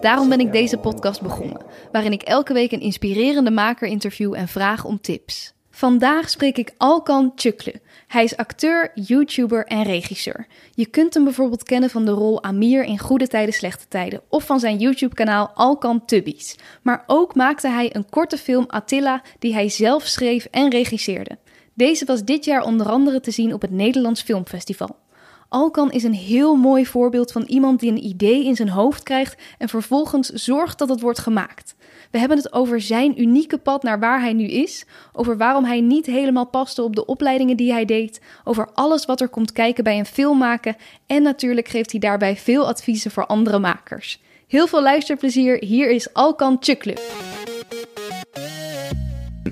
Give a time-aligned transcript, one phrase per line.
[0.00, 4.48] Daarom ben ik deze podcast begonnen, waarin ik elke week een inspirerende maker interview en
[4.48, 5.54] vraag om tips.
[5.70, 7.74] Vandaag spreek ik Alkan Chukle.
[8.06, 10.46] Hij is acteur, YouTuber en regisseur.
[10.74, 14.44] Je kunt hem bijvoorbeeld kennen van de rol Amir in Goede Tijden, Slechte Tijden of
[14.44, 16.56] van zijn YouTube-kanaal Alkan Tubbies.
[16.82, 21.38] Maar ook maakte hij een korte film Attila die hij zelf schreef en regisseerde.
[21.74, 24.96] Deze was dit jaar onder andere te zien op het Nederlands Filmfestival.
[25.48, 29.42] Alkan is een heel mooi voorbeeld van iemand die een idee in zijn hoofd krijgt
[29.58, 31.74] en vervolgens zorgt dat het wordt gemaakt.
[32.10, 35.80] We hebben het over zijn unieke pad naar waar hij nu is, over waarom hij
[35.80, 39.84] niet helemaal paste op de opleidingen die hij deed, over alles wat er komt kijken
[39.84, 44.20] bij een film maken en natuurlijk geeft hij daarbij veel adviezen voor andere makers.
[44.46, 46.94] Heel veel luisterplezier, hier is Alkan Chuklu.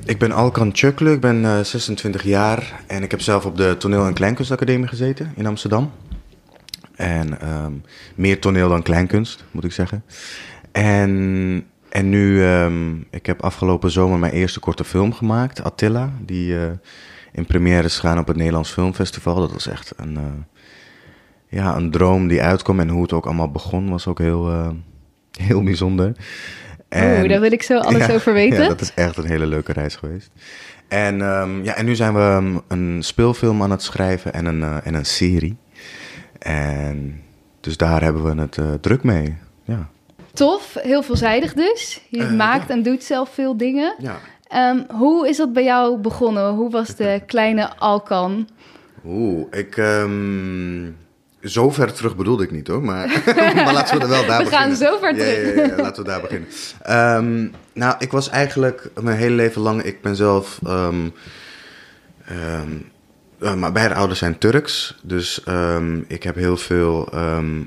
[0.05, 3.77] Ik ben Alkan Chuklu, ik ben uh, 26 jaar en ik heb zelf op de
[3.79, 5.93] Toneel- en Kleinkunstacademie gezeten in Amsterdam.
[6.97, 7.83] En um,
[8.15, 10.05] meer toneel dan kleinkunst, moet ik zeggen.
[10.73, 16.53] En, en nu, um, ik heb afgelopen zomer mijn eerste korte film gemaakt, Attila, die
[16.53, 16.63] uh,
[17.33, 19.35] in première is gaan op het Nederlands Filmfestival.
[19.35, 20.23] Dat was echt een, uh,
[21.49, 24.75] ja, een droom die uitkwam en hoe het ook allemaal begon was ook heel,
[25.49, 26.13] heel bijzonder.
[26.95, 28.63] Oeh, daar wil ik zo alles ja, over weten.
[28.63, 30.31] Ja, dat is echt een hele leuke reis geweest.
[30.89, 34.77] En, um, ja, en nu zijn we een speelfilm aan het schrijven en een, uh,
[34.87, 35.57] en een serie.
[36.39, 37.23] En
[37.61, 39.37] dus daar hebben we het uh, druk mee.
[39.65, 39.89] Ja.
[40.33, 42.01] Tof, heel veelzijdig dus.
[42.09, 42.75] Je uh, maakt ja.
[42.75, 43.95] en doet zelf veel dingen.
[43.99, 44.19] Ja.
[44.71, 46.53] Um, hoe is dat bij jou begonnen?
[46.53, 48.49] Hoe was de kleine Alkan?
[49.05, 49.77] Oeh, ik...
[49.77, 50.97] Um
[51.45, 53.23] zo ver terug bedoelde ik niet hoor, maar,
[53.65, 54.77] maar laten we er wel daar we beginnen.
[54.77, 55.57] We gaan zo ver terug.
[55.57, 56.49] Ja, ja, ja, laten we daar beginnen.
[56.91, 61.13] Um, nou, ik was eigenlijk mijn hele leven lang, ik ben zelf, um,
[62.31, 62.93] um,
[63.41, 65.43] uh, maar beide ouders zijn Turks, dus
[66.07, 67.09] ik heb heel veel,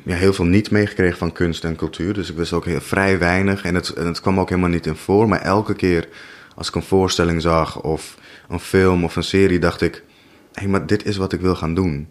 [0.06, 2.14] ja, heel veel niet meegekregen van kunst en cultuur.
[2.14, 4.86] Dus ik wist ook heel, vrij weinig en het, en het kwam ook helemaal niet
[4.86, 5.28] in voor.
[5.28, 6.08] Maar elke keer
[6.56, 8.18] als ik een voorstelling zag of
[8.50, 11.56] een film of een serie, dacht ik, hé, hey, maar dit is wat ik wil
[11.56, 12.08] gaan doen.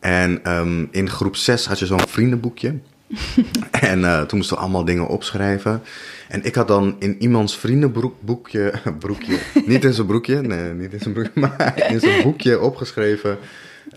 [0.00, 2.74] En um, in groep 6 had je zo'n vriendenboekje.
[3.70, 5.82] en uh, toen moesten we allemaal dingen opschrijven.
[6.28, 11.00] En ik had dan in iemands vriendenboekje, broekje, niet in zijn broekje, nee, niet in
[11.00, 13.38] zijn broekje, maar in zijn boekje opgeschreven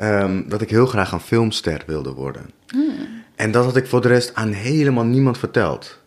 [0.01, 2.49] um, dat ik heel graag een filmster wilde worden.
[2.67, 2.95] Hmm.
[3.35, 5.99] En dat had ik voor de rest aan helemaal niemand verteld.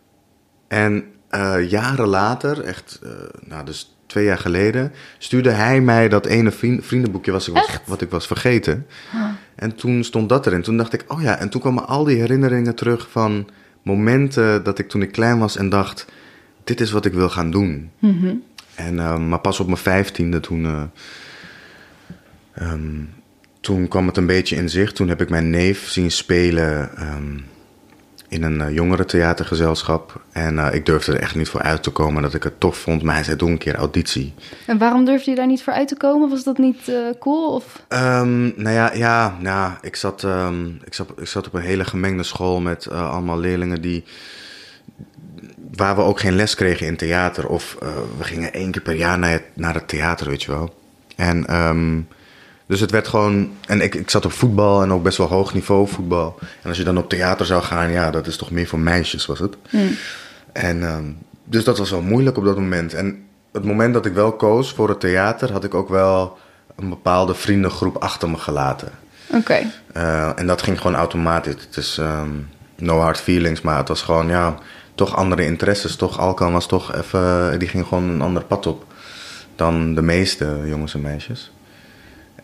[0.67, 3.11] En uh, jaren later, echt, uh,
[3.45, 6.51] nou dus twee jaar geleden, stuurde hij mij dat ene
[6.81, 8.85] vriendenboekje was ik was, wat ik was vergeten.
[9.11, 9.23] Huh.
[9.55, 10.61] En toen stond dat erin.
[10.61, 13.49] Toen dacht ik, oh ja, en toen kwamen al die herinneringen terug van
[13.81, 16.05] momenten dat ik toen ik klein was en dacht,
[16.63, 17.91] dit is wat ik wil gaan doen.
[17.99, 18.43] Mm -hmm.
[18.75, 20.81] En, uh, maar pas op mijn vijftiende toen, uh,
[22.61, 23.09] um,
[23.61, 24.95] toen kwam het een beetje in zicht.
[24.95, 27.45] Toen heb ik mijn neef zien spelen um,
[28.27, 30.21] in een uh, jongerentheatergezelschap.
[30.31, 32.77] En uh, ik durfde er echt niet voor uit te komen dat ik het tof
[32.77, 33.03] vond.
[33.03, 34.33] Maar hij zei, doe een keer auditie.
[34.65, 36.29] En waarom durfde je daar niet voor uit te komen?
[36.29, 37.53] Was dat niet uh, cool?
[37.53, 37.83] Of?
[37.89, 41.85] Um, nou ja, ja, nou, ik, zat, um, ik, zat, ik zat op een hele
[41.85, 44.03] gemengde school met uh, allemaal leerlingen die...
[45.75, 47.47] Waar we ook geen les kregen in theater.
[47.47, 47.77] Of
[48.17, 50.75] we gingen één keer per jaar naar het, naar het theater, weet je wel.
[51.15, 51.55] En...
[51.55, 52.07] Um,
[52.67, 53.51] dus het werd gewoon.
[53.67, 56.39] En ik, ik zat op voetbal en ook best wel hoog niveau voetbal.
[56.39, 59.25] En als je dan op theater zou gaan, ja, dat is toch meer voor meisjes,
[59.25, 59.55] was het.
[59.69, 59.95] Mm.
[60.53, 62.93] En um, dus dat was wel moeilijk op dat moment.
[62.93, 66.37] En het moment dat ik wel koos voor het theater, had ik ook wel
[66.75, 68.91] een bepaalde vriendengroep achter me gelaten.
[69.27, 69.37] Oké.
[69.37, 69.67] Okay.
[69.97, 71.53] Uh, en dat ging gewoon automatisch.
[71.53, 74.57] Het is um, no hard feelings, maar het was gewoon, ja,
[74.95, 75.95] toch andere interesses.
[75.95, 78.85] Toch, Alkan was toch even, die ging gewoon een ander pad op
[79.55, 81.51] dan de meeste jongens en meisjes.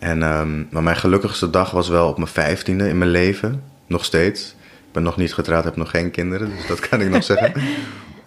[0.03, 3.63] En, um, maar mijn gelukkigste dag was wel op mijn vijftiende in mijn leven.
[3.88, 4.55] Nog steeds.
[4.59, 7.53] Ik ben nog niet getrouwd, heb nog geen kinderen, dus dat kan ik nog zeggen.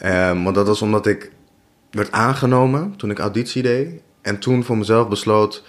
[0.04, 1.30] Um, maar dat was omdat ik
[1.90, 4.00] werd aangenomen toen ik auditie deed.
[4.22, 5.64] En toen voor mezelf besloot,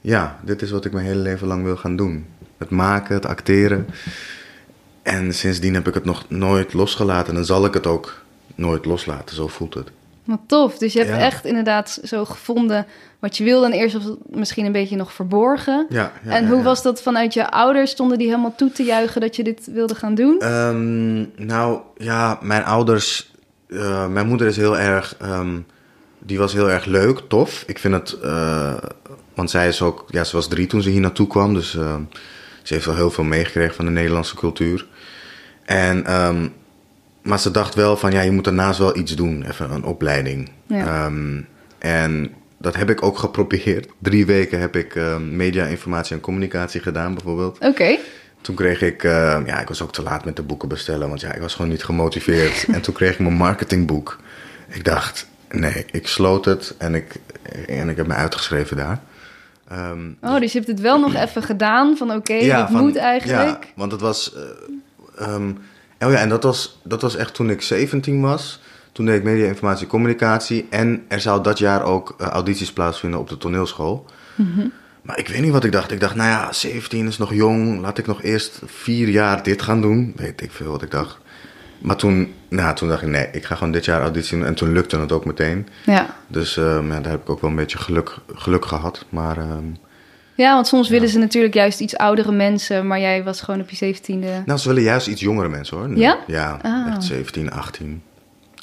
[0.00, 2.26] ja, dit is wat ik mijn hele leven lang wil gaan doen.
[2.58, 3.86] Het maken, het acteren.
[5.02, 7.36] En sindsdien heb ik het nog nooit losgelaten.
[7.36, 8.22] En zal ik het ook
[8.54, 9.90] nooit loslaten, zo voelt het.
[10.30, 10.78] Wat tof.
[10.78, 11.18] Dus je hebt ja.
[11.18, 12.86] echt inderdaad zo gevonden
[13.18, 13.66] wat je wilde.
[13.66, 15.86] En eerst was het misschien een beetje nog verborgen.
[15.88, 17.90] Ja, ja, en hoe was dat vanuit je ouders?
[17.90, 20.52] Stonden die helemaal toe te juichen dat je dit wilde gaan doen?
[20.52, 23.28] Um, nou ja, mijn ouders...
[23.68, 25.16] Uh, mijn moeder is heel erg...
[25.22, 25.66] Um,
[26.20, 27.64] die was heel erg leuk, tof.
[27.66, 28.74] Ik vind het, eh,
[29.34, 31.54] want zij is ook, ja, ze was drie toen ze hier naartoe kwam.
[31.54, 31.94] Dus eh,
[32.62, 34.86] ze heeft wel heel veel meegekregen van de Nederlandse cultuur.
[35.64, 36.48] En, ehm,
[37.22, 39.44] maar ze dacht wel van, ja, je moet daarnaast wel iets doen.
[39.48, 40.50] Even een opleiding.
[40.66, 40.86] Ja.
[41.04, 41.40] Ehm,
[41.78, 43.88] en dat heb ik ook geprobeerd.
[43.98, 47.58] Drie weken heb ik ehm, media, informatie en communicatie gedaan bijvoorbeeld.
[47.60, 47.98] Oké.
[48.40, 51.20] Toen kreeg ik, eh, ja, ik was ook te laat met de boeken bestellen, want
[51.20, 52.64] ja, ik was gewoon niet gemotiveerd.
[52.74, 54.18] en toen kreeg ik mijn marketingboek.
[54.68, 57.14] Ik dacht, nee, ik sloot het en ik,
[57.66, 59.00] en ik heb me uitgeschreven daar.
[59.68, 62.96] Ehm, Oh, dus je hebt het wel nog even gedaan van oké, ja, van- moet
[62.96, 63.64] eigenlijk.
[63.64, 64.34] Ja, want het was.
[64.34, 65.50] eh, ehm,
[66.00, 68.60] oh ja, en dat was, dat was echt toen ik 17 was.
[68.92, 70.66] Toen deed ik media, informatie, communicatie.
[70.70, 74.06] En er zou dat jaar ook eh, audities plaatsvinden op de toneelschool.
[74.34, 74.66] Mhm.
[75.02, 75.90] Maar ik weet niet wat ik dacht.
[75.90, 77.80] Ik dacht, nou ja, 17 is nog jong.
[77.80, 80.12] Laat ik nog eerst vier jaar dit gaan doen.
[80.16, 81.18] Weet ik veel wat ik dacht.
[81.78, 84.46] Maar toen, nou, toen dacht ik, nee, ik ga gewoon dit jaar auditie doen.
[84.46, 85.68] En toen lukte het ook meteen.
[85.86, 86.16] Ja.
[86.26, 89.04] Dus ehm, ja, daar heb ik ook wel een beetje geluk, geluk gehad.
[89.08, 89.64] Maar ehm,
[90.40, 93.70] ja, want soms willen ze natuurlijk juist iets oudere mensen, maar jij was gewoon op
[93.70, 94.42] je zeventiende.
[94.46, 95.88] Nou, ze willen juist iets jongere mensen hoor.
[95.88, 95.96] Nu.
[95.96, 96.18] Ja?
[96.26, 96.86] Ja, Ah.
[96.88, 98.02] echt 17, 18.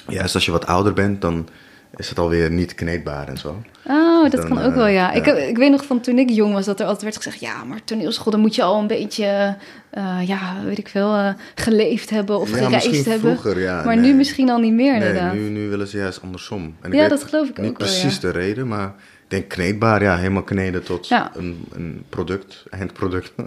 [0.07, 1.47] Juist als je wat ouder bent, dan
[1.95, 3.61] is het alweer niet kneedbaar en zo.
[3.85, 5.11] Oh, dat Dan, kan ook eh, wel, ja.
[5.11, 5.33] Ik, ja.
[5.35, 7.39] heb, ik weet nog van toen ik jong was dat er altijd werd gezegd...
[7.39, 9.55] ja, maar toneelschool, dan moet je al een beetje,
[9.89, 13.37] eh, ja, weet ik veel, eh, geleefd hebben of ja, gereisd misschien hebben.
[13.39, 13.83] vroeger, ja.
[13.83, 14.11] maar nee.
[14.11, 15.33] nu misschien al niet meer, Nee, inderdaad.
[15.33, 16.75] nu, nu willen ze juist andersom.
[16.81, 18.19] En Ja, weet dat geloof ik Niet ook wel, precies ja.
[18.21, 18.93] de reden, maar ik
[19.27, 21.31] denk kneedbaar, ja, helemaal kneden tot Ja.
[21.35, 23.31] een, een product, eindproduct.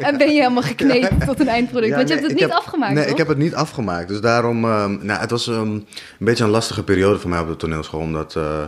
[0.00, 1.90] En ben je helemaal gekneed tot een eindproduct?
[1.90, 3.12] Ja, Want je nee, hebt het niet heb- afgemaakt, Nee, toch?
[3.12, 4.08] ik heb het niet afgemaakt.
[4.08, 5.86] Dus daarom, ehm, nou, het was ehm, een
[6.18, 8.00] beetje een lastige periode voor mij op de toneelschool.
[8.00, 8.62] Omdat, eh,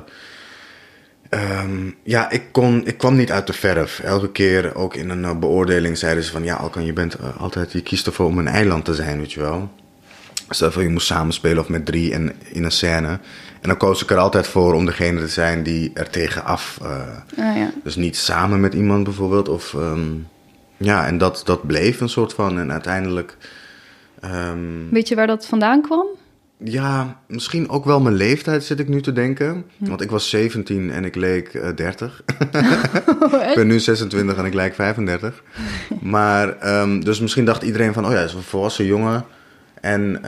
[1.29, 4.01] ehm, ja, ik, kon, ik kwam niet uit de verf.
[4.01, 6.45] Elke keer, ook in een eh, beoordeling, zeiden ze van...
[6.45, 9.33] Ja, Alkan, je bent eh, altijd, je kiest ervoor om een eiland te zijn, weet
[9.33, 9.71] je wel.
[10.49, 13.19] Stel voor, je moest samenspelen of met drie en, in een scène.
[13.63, 16.79] En dan koos ik er altijd voor om degene te zijn die er tegenaf...
[16.83, 16.89] eh,
[17.51, 17.71] Ah, ja.
[17.85, 19.49] dus niet samen met iemand bijvoorbeeld.
[19.49, 20.01] Of, ehm,
[20.77, 22.59] ja, en dat, dat bleef een soort van.
[22.59, 23.37] En uiteindelijk.
[24.21, 26.07] ehm, Weet je waar dat vandaan kwam?
[26.65, 29.65] ja, misschien ook wel mijn leeftijd zit ik nu te denken.
[29.79, 29.89] Hm.
[29.89, 32.23] Want ik was 17 en ik leek eh, 30.
[33.33, 35.43] Oh, ik ben nu 26 en ik lijk 35.
[36.01, 39.25] maar, ehm, dus misschien dacht iedereen van, oh ja, is een volwassen jongen.
[39.81, 40.19] En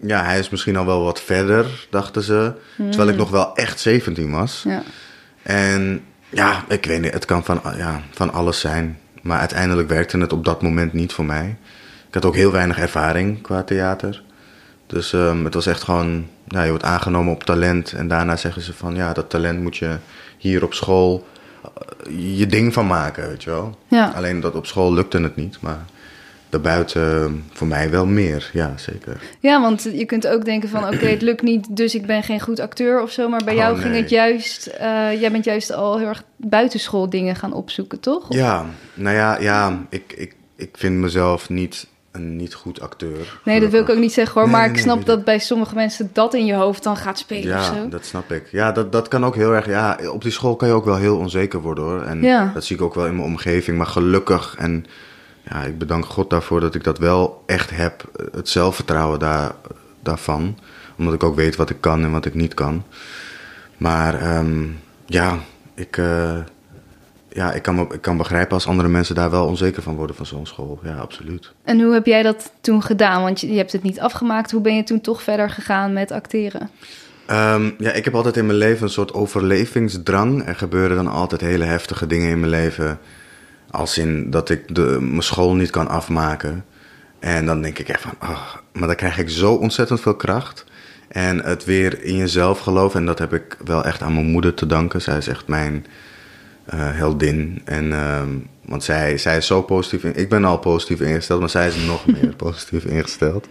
[0.00, 2.52] ja, hij is misschien al wel wat verder, dachten ze.
[2.76, 4.62] Terwijl ik nog wel echt 17 was.
[4.66, 4.82] Ja.
[5.42, 8.98] En ja, ik weet niet, het kan van, ja, van alles zijn.
[9.22, 11.56] Maar uiteindelijk werkte het op dat moment niet voor mij.
[12.08, 14.22] Ik had ook heel weinig ervaring qua theater.
[14.86, 17.92] Dus ehm, het was echt gewoon, ja, je wordt aangenomen op talent.
[17.92, 19.96] En daarna zeggen ze van, ja, dat talent moet je
[20.38, 21.26] hier op school
[21.62, 23.78] eh, je ding van maken, weet je wel.
[23.88, 24.12] Ja.
[24.16, 25.84] Alleen dat op school lukte het niet, maar
[26.50, 29.20] daarbuiten eh, voor mij wel meer, ja, zeker.
[29.40, 30.84] ja, want je kunt ook denken van...
[30.84, 33.28] oké, het lukt niet, dus ik ben geen goed acteur of zo.
[33.28, 34.66] Maar bij Oh, jou ging het juist...
[34.66, 38.28] eh, jij bent juist al heel erg buitenschool dingen gaan opzoeken, toch?
[38.28, 38.64] Of- Ja,
[38.94, 43.40] nou ja, ja ik, ik, ik vind mezelf niet een niet goed acteur.
[43.44, 44.42] Nee, dat wil ik ook niet zeggen hoor.
[44.42, 47.18] Nee, maar nee, ik snap dat bij sommige mensen dat in je hoofd dan gaat
[47.18, 47.88] spelen of Ja, zo.
[47.88, 48.48] dat snap ik.
[48.50, 49.66] Ja, dat, dat kan ook heel erg.
[49.66, 52.02] Ja, op die school kan je ook wel heel onzeker worden hoor.
[52.02, 52.50] En Ja.
[52.54, 53.76] dat zie ik ook wel in mijn omgeving.
[53.76, 54.84] Maar gelukkig, en
[55.48, 58.10] ja, ik bedank God daarvoor dat ik dat wel echt heb.
[58.16, 59.52] eh, Het zelfvertrouwen daar,
[60.02, 60.58] daarvan.
[60.98, 62.82] Omdat ik ook weet wat ik kan en wat ik niet kan.
[63.76, 64.64] Maar ehm,
[65.06, 65.38] ja,
[65.74, 66.36] ik, eh,
[67.28, 70.26] ja ik, kan, ik kan begrijpen als andere mensen daar wel onzeker van worden van
[70.26, 70.80] zo'n school.
[70.82, 71.52] Ja, absoluut.
[71.64, 73.22] En hoe heb jij dat toen gedaan?
[73.22, 74.50] Want je, je hebt het niet afgemaakt.
[74.50, 76.70] Hoe ben je toen toch verder gegaan met acteren?
[77.26, 80.46] Ehm, ja, ik heb altijd in mijn leven een soort overlevingsdrang.
[80.46, 82.98] Er gebeuren dan altijd hele heftige dingen in mijn leven.
[83.70, 86.64] Als in dat ik de, mijn school niet kan afmaken.
[87.18, 90.64] En dan denk ik echt van, ah, maar dan krijg ik zo ontzettend veel kracht.
[91.08, 93.00] En het weer in jezelf geloven.
[93.00, 95.02] En dat heb ik wel echt aan mijn moeder te danken.
[95.02, 95.86] Zij is echt mijn
[96.64, 97.62] eh, heldin.
[97.64, 98.28] En, ehm,
[98.64, 100.04] want zij, zij is zo positief.
[100.04, 103.46] In, ik ben al positief ingesteld, maar zij is nog meer positief ingesteld.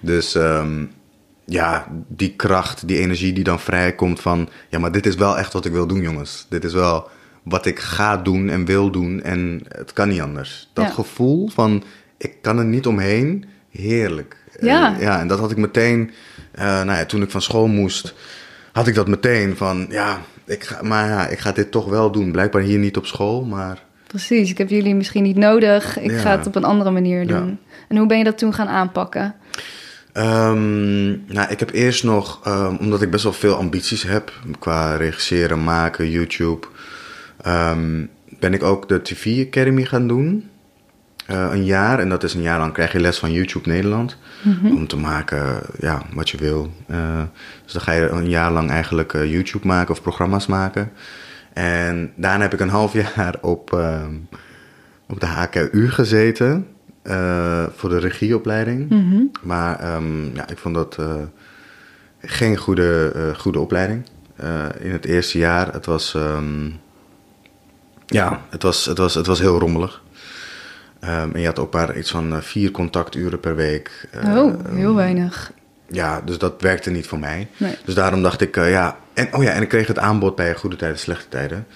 [0.00, 0.84] Dus ehm,
[1.44, 4.48] ja, die kracht, die energie die dan vrijkomt van...
[4.68, 6.46] Ja, maar dit is wel echt wat ik wil doen, jongens.
[6.48, 7.08] Dit is wel
[7.44, 9.22] wat ik ga doen en wil doen.
[9.22, 10.70] En het kan niet anders.
[10.72, 10.90] Dat Ja.
[10.90, 11.82] gevoel van,
[12.18, 14.36] ik kan er niet omheen, heerlijk.
[14.60, 14.94] Ja.
[14.94, 16.10] En, ja, en dat had ik meteen...
[16.52, 18.14] eh, nou ja, toen ik van school moest,
[18.72, 19.86] had ik dat meteen van...
[19.90, 22.32] Ja, ik ga, maar ja, ik ga dit toch wel doen.
[22.32, 23.82] Blijkbaar hier niet op school, maar...
[24.06, 25.98] Precies, ik heb jullie misschien niet nodig.
[25.98, 26.18] Ik Ja.
[26.18, 27.38] ga het op een andere manier Ja.
[27.38, 27.58] doen.
[27.88, 29.34] En hoe ben je dat toen gaan aanpakken?
[30.12, 34.96] Ehm, nou, ik heb eerst nog, ehm, omdat ik best wel veel ambities heb qua
[34.96, 36.66] regisseren, maken, YouTube,
[37.44, 38.06] ehm,
[38.38, 40.48] ben ik ook de TV Academy gaan doen.
[41.26, 41.98] eh, een jaar.
[41.98, 44.16] En dat is een jaar lang krijg je les van YouTube Nederland.
[44.70, 46.72] Om te maken ja, wat je wil.
[46.86, 47.22] Eh,
[47.64, 50.90] dus dan ga je een jaar lang eigenlijk eh, YouTube maken of programma's maken.
[51.52, 54.14] En daarna heb ik een half jaar op, ehm,
[55.08, 56.66] op de HKU gezeten.
[57.76, 58.88] voor de regieopleiding.
[59.42, 60.98] Maar ehm, ja, ik vond dat
[62.20, 64.04] geen goede, goede opleiding.
[64.80, 66.16] In het eerste jaar, het was...
[68.14, 70.02] ja, het was, het was, het was heel rommelig.
[71.00, 74.08] Ehm, en je had ook maar iets van eh, vier contacturen per week.
[74.24, 75.52] Oh, heel weinig.
[75.88, 77.48] Ja, dus dat werkte niet voor mij.
[77.56, 77.76] Nee.
[77.84, 78.96] Dus daarom dacht ik, eh, ja...
[79.14, 81.66] En, oh ja, en ik kreeg het aanbod bij goede tijden, slechte tijden.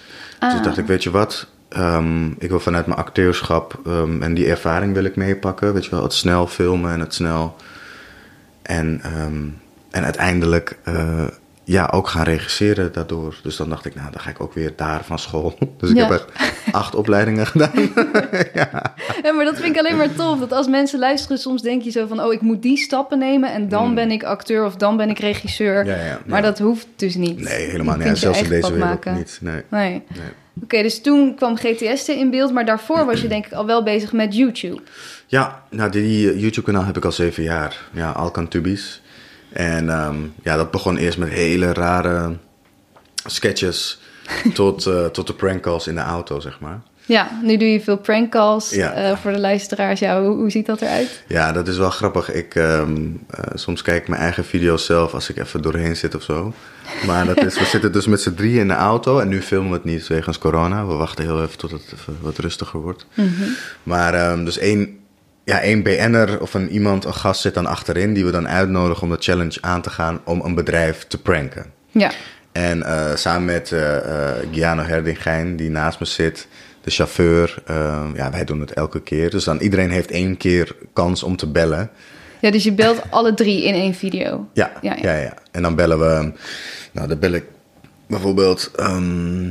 [0.41, 0.57] Dus Ah.
[0.57, 1.47] ik dacht ik, weet je wat...
[1.69, 5.73] ehm, ik wil vanuit mijn acteurschap ehm, en die ervaring wil ik meepakken.
[5.73, 7.57] Weet je wel, het snel filmen en het snel...
[8.63, 9.45] En, ehm,
[9.91, 11.25] en uiteindelijk eh,
[11.69, 13.35] ja, ook gaan regisseren daardoor.
[13.43, 15.55] Dus dan dacht ik, nou, dan ga ik ook weer daar van school.
[15.79, 16.03] Dus ik Ja.
[16.03, 16.33] heb echt
[16.73, 17.71] acht opleidingen gedaan.
[19.23, 20.39] Ja, maar dat vind ik alleen maar tof.
[20.39, 22.21] Dat als mensen luisteren, soms denk je zo van...
[22.23, 25.19] oh, ik moet die stappen nemen en dan ben ik acteur of dan ben ik
[25.19, 25.87] regisseur.
[25.87, 26.47] Ja, ja, Maar ja.
[26.47, 27.41] dat hoeft dus niet.
[27.41, 28.19] Nee, helemaal niet.
[28.19, 29.15] Zelfs in deze wereld maken.
[29.15, 29.39] niet.
[29.41, 29.63] Nee.
[29.69, 29.91] Nee.
[29.91, 30.03] nee.
[30.63, 33.83] Oké, dus toen kwam GTS in beeld, maar daarvoor was je denk ik al wel
[33.83, 34.81] bezig met YouTube.
[35.27, 37.77] Ja, nou, die YouTube-kanaal heb ik al zeven jaar.
[37.93, 39.03] Ja, Alkan Tubies.
[39.53, 42.37] En ehm, ja, dat begon eerst met hele rare
[43.27, 44.01] sketches
[44.55, 46.81] tot, eh, tot de prankcalls in de auto, zeg maar.
[47.07, 48.93] Ja, nu doe je veel prankcalls Ja.
[48.93, 50.01] eh, voor de luisteraars.
[50.01, 51.23] Ja, hoe, hoe ziet dat eruit?
[51.29, 52.33] Ja, dat is wel grappig.
[52.33, 56.15] Ik, ehm, eh, soms kijk ik mijn eigen video's zelf als ik even doorheen zit
[56.15, 56.53] of zo.
[57.07, 59.71] Maar dat is, we zitten dus met z'n drieën in de auto en nu filmen
[59.71, 60.87] we het niet wegens corona.
[60.87, 63.07] We wachten heel even tot het even wat rustiger wordt.
[63.83, 64.98] Maar ehm, dus één,
[65.49, 68.15] ja, één BN'er of een iemand, een gast zit dan achterin...
[68.15, 71.65] die we dan uitnodigen om de challenge aan te gaan om een bedrijf te pranken.
[71.91, 72.11] Ja,
[72.53, 76.49] En eh, samen met eh eh, Giano Herdingijn, die naast me zit,
[76.81, 77.63] de chauffeur.
[77.67, 79.31] eh, ja, wij doen het elke keer.
[79.31, 81.91] Dus dan iedereen heeft één keer kans om te bellen.
[82.41, 84.49] ja dus je belt alle drie in één video.
[84.53, 85.21] Ja, Ja, ja, ja.
[85.21, 85.35] ja.
[85.51, 86.33] En dan bellen we.
[86.93, 87.45] Nou, dan bel ik
[88.07, 88.71] bijvoorbeeld.
[88.77, 89.51] ehm,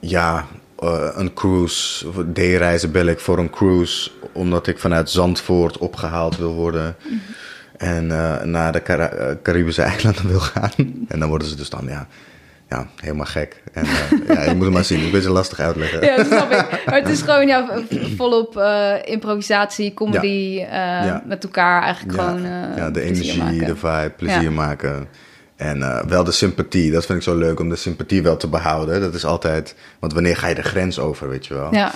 [0.00, 0.46] ja,
[1.14, 2.08] een cruise.
[2.08, 4.10] of D-reizen bel ik voor een cruise.
[4.34, 6.96] Omdat ik vanuit Zandvoort opgehaald wil worden.
[7.76, 10.70] En eh, naar de Cara- eh, Caribische eilanden wil gaan.
[11.08, 12.06] En dan worden ze dus dan, ja.
[12.68, 13.62] Ja, helemaal gek.
[13.72, 15.00] En eh, ja, je moet het maar zien.
[15.04, 16.04] Een beetje lastig uitleggen.
[16.04, 16.82] Ja, dat snap ik.
[16.86, 17.66] Maar het is gewoon ja,
[18.16, 18.62] volop
[19.04, 21.22] improvisatie, comedy Ja.
[21.26, 22.42] met elkaar eigenlijk Ja, gewoon
[22.76, 23.66] ja, de energie, maken.
[23.66, 25.08] de vibe, plezier maken.
[25.56, 26.90] En wel de sympathie.
[26.90, 29.00] Dat vind ik zo leuk om de sympathie wel te behouden.
[29.00, 29.74] Dat is altijd.
[29.98, 31.74] Want wanneer ga je de grens over, weet je wel?
[31.74, 31.92] Ja,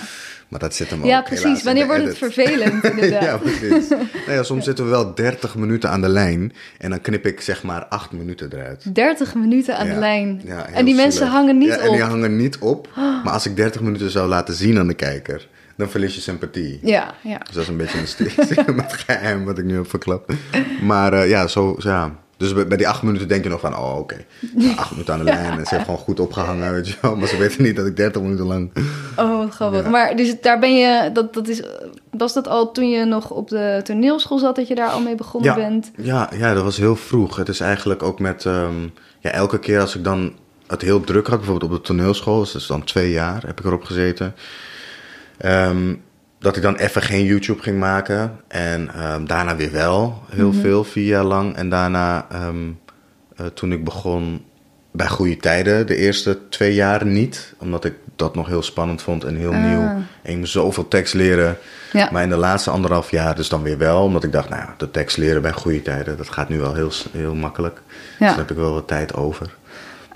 [0.49, 1.25] Maar dat zit hem ja ook.
[1.25, 1.63] precies.
[1.63, 3.21] Wanneer wordt het vervelend inderdaad?
[3.23, 3.89] ja, precies.
[3.89, 6.53] Nou ja, soms zitten we wel 30 minuten aan de lijn.
[6.77, 8.95] En dan knip ik zeg maar 8 minuten eruit.
[8.95, 10.41] 30 minuten aan Ja, de lijn.
[10.45, 11.93] ja, en die mensen hangen niet ja, En op.
[11.93, 12.87] die hangen niet op.
[13.23, 16.79] Maar als ik 30 minuten zou laten zien aan de kijker, dan verlies je sympathie.
[16.81, 17.37] Ja, ja.
[17.37, 18.07] Dus dat is een beetje een
[18.45, 20.33] stiekem met geheim wat ik nu heb verklapt.
[20.81, 22.15] Maar eh, ja, zo, zo, ja.
[22.39, 24.15] Dus bij bij die acht minuten denk je nog van, oh oké,
[24.55, 25.57] Nou, acht minuten aan de lijn.
[25.59, 27.15] En ze heeft gewoon goed opgehangen, weet je wel.
[27.15, 28.71] Maar ze weten niet dat ik 30 minuten lang...
[29.15, 29.83] Oh, wat grappig.
[29.83, 29.89] Ja.
[29.89, 31.61] Maar dus daar ben je, dat, dat is,
[32.11, 35.15] was dat al toen je nog op de toneelschool zat, dat je daar al mee
[35.15, 35.91] begonnen Ja, bent?
[35.97, 37.35] ja, ja, dat was heel vroeg.
[37.35, 38.81] Het is eigenlijk ook met, ehm,
[39.19, 40.33] ja, elke keer als ik dan
[40.67, 43.59] het heel druk had, bijvoorbeeld op de toneelschool, dus dat is dan twee jaar heb
[43.59, 44.35] ik erop gezeten.
[45.37, 45.95] Ehm,
[46.39, 48.39] dat ik dan even geen YouTube ging maken.
[48.47, 51.55] En ehm, daarna weer wel, heel veel, vier jaar lang.
[51.55, 52.55] En daarna, ehm,
[53.35, 54.45] eh, toen ik begon
[54.91, 57.53] bij Goede Tijden, de eerste twee jaar niet.
[57.59, 59.63] Omdat ik dat nog heel spannend vond en heel Ah.
[59.63, 59.81] nieuw.
[60.21, 61.57] En ik moest zoveel tekst leren.
[61.93, 62.09] Ja.
[62.11, 64.03] Maar in de laatste anderhalf jaar dus dan weer wel.
[64.03, 66.73] Omdat ik dacht, nou ja, de tekst leren bij Goede Tijden, dat gaat nu wel
[66.73, 67.81] heel, heel makkelijk.
[67.85, 67.99] Ja.
[68.17, 69.55] Dus dan heb ik wel wat tijd over.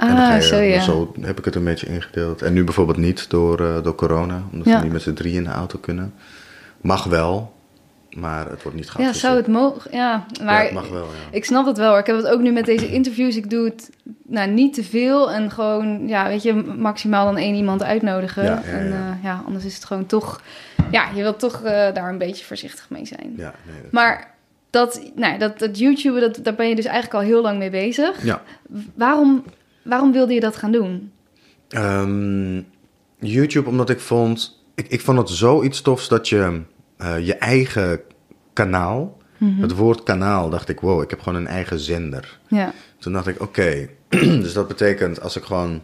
[0.09, 0.81] Ah, je, zo ja.
[0.81, 2.41] zo heb ik het een beetje ingedeeld.
[2.41, 4.43] En nu bijvoorbeeld niet door, eh, door corona.
[4.51, 4.77] Omdat Ja.
[4.77, 6.13] we niet met z'n drie in de auto kunnen.
[6.81, 7.53] Mag wel,
[8.15, 9.17] maar het wordt niet Ja, geadviseerd.
[9.25, 9.91] zou het mogen?
[9.91, 11.37] Ja, maar Ja, het mag wel, ja.
[11.37, 11.89] ik snap het wel.
[11.89, 11.99] hoor.
[11.99, 13.35] Ik heb het ook nu met deze interviews.
[13.35, 13.89] Ik doe het
[14.27, 18.43] nou, niet te veel en gewoon, ja, weet je, maximaal dan één iemand uitnodigen.
[18.43, 18.93] Ja, ja, En ja.
[18.93, 20.41] eh, ja, anders is het gewoon toch,
[20.91, 23.33] ja, je wilt toch eh, daar een beetje voorzichtig mee zijn.
[23.37, 24.31] Ja, nee, dat- Maar
[24.69, 27.69] dat, nou, dat, dat YouTube, dat, daar ben je dus eigenlijk al heel lang mee
[27.69, 28.23] bezig.
[28.25, 28.41] ja.
[28.95, 29.43] Waarom,
[29.83, 31.11] waarom wilde je dat gaan doen?
[31.69, 32.61] Ehm,
[33.19, 34.63] YouTube, omdat ik vond...
[34.75, 36.61] Ik, ik vond het zoiets tofs dat je
[36.97, 38.01] eh, je eigen
[38.53, 39.21] kanaal...
[39.59, 42.39] Het woord kanaal, dacht ik, wow, ik heb gewoon een eigen zender.
[42.47, 43.89] Ja, Toen dacht ik, oké,
[44.43, 45.81] dus dat betekent als ik gewoon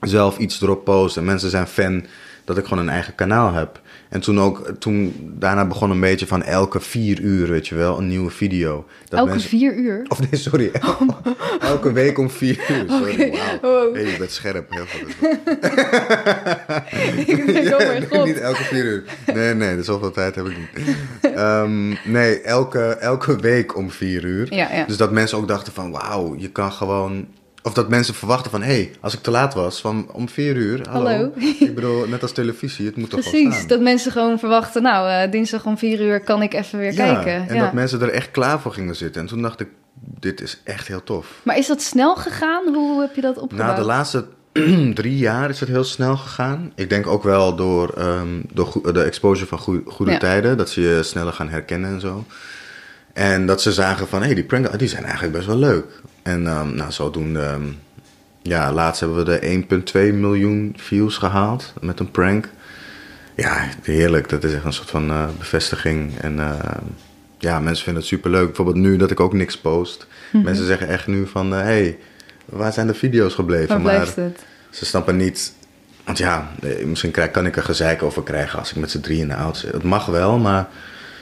[0.00, 2.06] zelf iets erop post en mensen zijn fan,
[2.44, 3.80] dat ik gewoon een eigen kanaal heb.
[4.08, 7.98] En toen ook, toen daarna begon een beetje van elke vier uur, weet je wel,
[7.98, 8.86] een nieuwe video.
[9.08, 10.04] Dat Elke mensen- vier uur?
[10.08, 10.70] Of nee, sorry.
[11.60, 12.84] elke week om vier uur.
[12.88, 13.60] Sorry, wauw.
[13.60, 13.94] wow.
[13.94, 14.70] Hey, je bent scherp.
[14.70, 15.14] Heel goed.
[17.26, 18.24] ik denk, oh mijn god.
[18.26, 19.04] niet elke vier uur.
[19.34, 20.96] Nee, nee, zoveel tijd heb ik niet.
[21.34, 24.54] Ehm, nee, elke, elke week om vier uur.
[24.54, 24.84] Ja, ja.
[24.84, 27.26] Dus dat mensen ook dachten van, wauw, je kan gewoon...
[27.66, 30.56] Of dat mensen verwachten van, hé, hey, als ik te laat was, van om vier
[30.56, 31.06] uur, hallo.
[31.06, 31.32] Hallo.
[31.58, 35.10] Ik bedoel, net als televisie, het moet toch wel Precies, dat mensen gewoon verwachten, nou,
[35.10, 37.48] eh, dinsdag om vier uur kan ik even weer ja, kijken.
[37.48, 37.62] en ja.
[37.62, 39.20] dat mensen er echt klaar voor gingen zitten.
[39.22, 39.68] En toen dacht ik,
[40.20, 41.40] dit is echt heel tof.
[41.42, 42.74] Maar is dat snel gegaan?
[42.74, 43.68] Hoe heb je dat opgebouwd?
[43.70, 44.24] Na de laatste
[44.94, 46.72] drie jaar is het heel snel gegaan.
[46.74, 50.18] Ik denk ook wel door, ehm, door de exposure van goe- goede Ja.
[50.18, 50.56] tijden.
[50.56, 52.24] Dat ze je sneller gaan herkennen en zo.
[53.12, 55.84] En dat ze zagen van, hé, hey, die prank, die zijn eigenlijk best wel leuk.
[56.26, 57.40] En ehm, nou, zodoende...
[57.40, 57.62] ehm,
[58.42, 62.48] ja, laatst hebben we de 1,2 miljoen views gehaald met een prank.
[63.34, 64.28] Ja, heerlijk.
[64.28, 66.18] Dat is echt een soort van eh, bevestiging.
[66.18, 66.58] En eh,
[67.38, 68.46] ja, mensen vinden het super leuk.
[68.46, 70.06] Bijvoorbeeld nu dat ik ook niks post.
[70.32, 70.44] Mhm.
[70.44, 71.98] Mensen zeggen echt nu van, hé, hey,
[72.44, 73.68] waar zijn de video's gebleven?
[73.68, 74.44] Waar maar het?
[74.70, 75.52] ze snappen niet.
[76.04, 79.00] Want ja, eh, misschien krijg, kan ik er gezeik over krijgen als ik met z'n
[79.00, 79.72] drieën in de auto zit.
[79.72, 80.68] Het mag wel, maar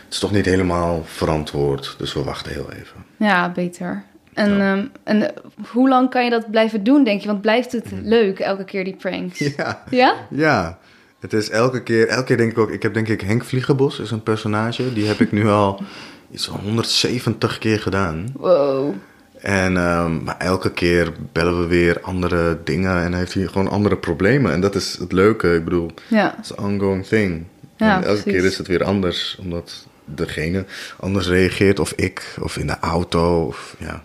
[0.04, 1.94] het is toch niet helemaal verantwoord.
[1.99, 3.04] Dus we wachten heel even.
[3.16, 4.04] Ja, beter.
[4.35, 4.73] En, Ja.
[4.76, 5.37] ehm, en eh,
[5.71, 7.26] hoe lang kan je dat blijven doen, denk je?
[7.26, 9.38] Want blijft het leuk, elke keer die pranks?
[9.41, 9.50] Mhm.
[9.57, 10.14] Ja, Ja?
[10.31, 10.79] ja.
[11.21, 13.99] Het is elke keer, elke keer denk ik ook, ik heb denk ik Henk Vliegenbos
[13.99, 14.93] is een personage.
[14.93, 15.83] Die heb ik nu al
[16.31, 18.26] iets van 170 keer gedaan.
[18.37, 18.95] Wow.
[19.41, 23.97] En, ehm, maar elke keer bellen we weer andere dingen en heeft hij gewoon andere
[23.97, 24.53] problemen.
[24.53, 25.55] En dat is het leuke.
[25.55, 26.35] Ik bedoel, Ja.
[26.37, 27.45] Het is een ongoing thing.
[27.76, 28.33] Ja, en elke precies.
[28.41, 30.64] keer is het weer anders, omdat degene
[31.00, 33.45] anders reageert, of ik, of in de auto.
[33.47, 34.03] Of, ja.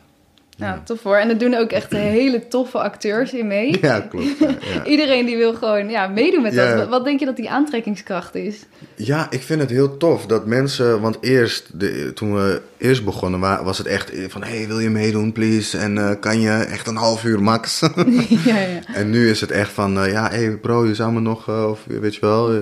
[0.60, 1.16] Ja, tof hoor.
[1.16, 3.78] En er doen ook echt hele toffe acteurs in mee.
[3.82, 4.38] ja, klopt.
[4.40, 4.86] Ja, ja.
[4.94, 6.76] Iedereen die wil gewoon ja, meedoen met Ja.
[6.76, 6.88] dat.
[6.90, 8.66] Wat- denk je dat die aantrekkingskracht is?
[8.96, 13.40] ja, ik vind het heel tof dat mensen, want eerst, de, toen we eerst begonnen,
[13.40, 15.78] wa- was het echt van, hey, wil je meedoen, please?
[15.78, 17.80] En eh, kan je echt een half uur max?
[18.46, 18.80] ja, ja.
[18.94, 21.70] en nu is het echt van, eh, ja, hey bro, je zou me nog, eh,
[21.70, 22.56] of weet je wel.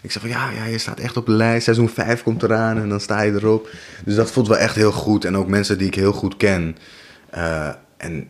[0.00, 1.64] ik zeg van, ja, ja, je staat echt op de lijst.
[1.64, 3.68] Seizoen 5 komt eraan en dan sta je erop.
[4.04, 5.24] Dus dat voelt wel echt heel goed.
[5.24, 6.76] En ook mensen die ik heel goed ken.
[7.30, 8.28] Eh, en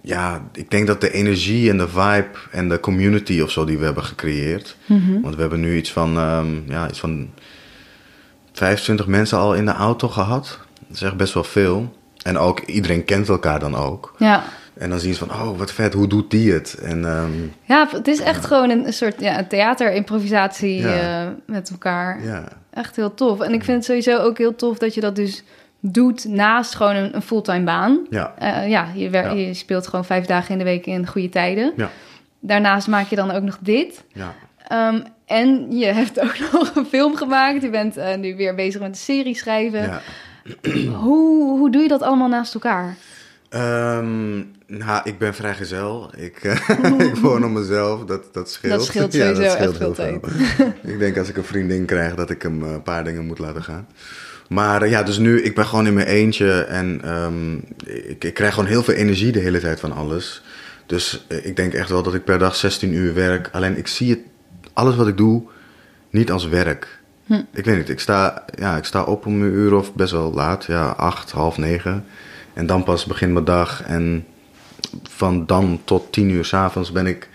[0.00, 3.78] ja, ik denk dat de energie en de vibe en de community of zo die
[3.78, 4.76] we hebben gecreëerd.
[5.22, 7.30] Want we hebben nu iets van, ehm, ja, iets van
[8.52, 10.58] 25 mensen al in de auto gehad.
[10.86, 11.96] Dat is echt best wel veel.
[12.22, 14.14] En ook iedereen kent elkaar dan ook.
[14.18, 14.44] Ja.
[14.74, 16.74] En dan zien ze van, oh, wat vet, hoe doet die het?
[16.82, 17.30] En ehm,
[17.64, 21.22] Ja, het is echt gewoon een, soort ja, theaterimprovisatie Ja.
[21.24, 22.24] eh, met elkaar.
[22.24, 23.40] ja, Echt heel tof.
[23.40, 25.42] En ik vind het sowieso ook heel tof dat je dat dus
[25.80, 28.06] doet naast gewoon een, een fulltime baan.
[28.10, 29.30] ja, Eh, ja, je, Ja.
[29.30, 31.72] je speelt gewoon vijf dagen in de week in goede tijden.
[31.76, 31.90] ja,
[32.40, 34.04] Daarnaast maak je dan ook nog dit.
[34.12, 34.34] ja.
[34.68, 37.62] Ehm, en je hebt ook nog een film gemaakt.
[37.62, 39.82] Je bent eh, nu weer bezig met een serie schrijven.
[39.82, 40.00] ja.
[41.04, 42.96] Hoe, hoe doe je dat allemaal naast elkaar?
[43.48, 44.36] Ehm,
[44.66, 46.10] nou, ik ben vrijgezel.
[46.16, 46.68] Ik, eh,
[47.08, 48.04] ik woon op mezelf.
[48.04, 48.72] Dat, dat scheelt.
[48.72, 50.26] Dat scheelt Ja, sowieso echt heel veel tijd.
[50.82, 53.62] ik denk als ik een vriendin krijg dat ik hem een paar dingen moet laten
[53.62, 53.86] gaan.
[54.48, 57.54] Maar eh, ja, dus nu, ik ben gewoon in mijn eentje en ehm,
[58.10, 60.42] ik, ik krijg gewoon heel veel energie de hele tijd van alles.
[60.86, 63.48] Dus eh, ik denk echt wel dat ik per dag 16 uur werk.
[63.52, 64.20] Alleen ik zie het,
[64.72, 65.42] alles wat ik doe,
[66.10, 67.00] niet als werk.
[67.26, 67.42] Hm.
[67.52, 70.32] Ik weet niet, ik sta, ja, ik sta op om een uur of best wel
[70.32, 72.04] laat, ja, acht, half negen.
[72.54, 74.26] En dan pas begint mijn dag en
[75.02, 77.28] van dan tot tien uur s'avonds ben ik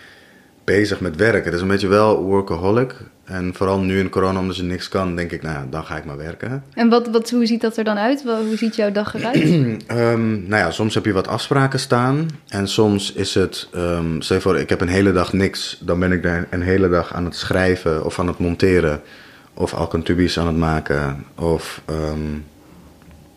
[0.63, 1.43] bezig met werken.
[1.43, 2.95] Het is een beetje wel workaholic.
[3.23, 5.97] En vooral nu in corona, omdat je niks kan, denk ik, nou ja, dan ga
[5.97, 6.63] ik maar werken.
[6.73, 8.23] En wat, wat, hoe ziet dat er dan uit?
[8.23, 9.43] Hoe ziet jouw dag eruit?
[9.87, 12.27] Ehm, nou ja, soms heb je wat afspraken staan.
[12.47, 15.77] En soms is het, ehm stel je voor, ik heb een hele dag niks.
[15.81, 19.01] Dan ben ik daar een hele dag aan het schrijven of aan het monteren.
[19.53, 21.25] Of alcantubies aan het maken.
[21.35, 22.37] Of, ehm,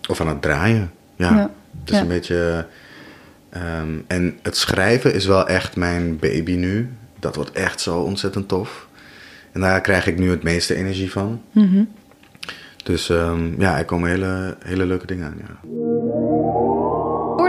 [0.08, 0.90] of aan het draaien.
[1.16, 2.02] Ja, Ja, het is ja.
[2.02, 2.66] een beetje...
[4.06, 6.90] en het schrijven is wel echt mijn baby nu.
[7.20, 8.88] Dat wordt echt zo ontzettend tof.
[9.52, 11.42] En daar krijg ik nu het meeste energie van.
[11.52, 11.84] Mhm.
[12.84, 15.36] Dus ehm, ja, er komen hele, hele leuke dingen aan.
[15.38, 15.68] Ja.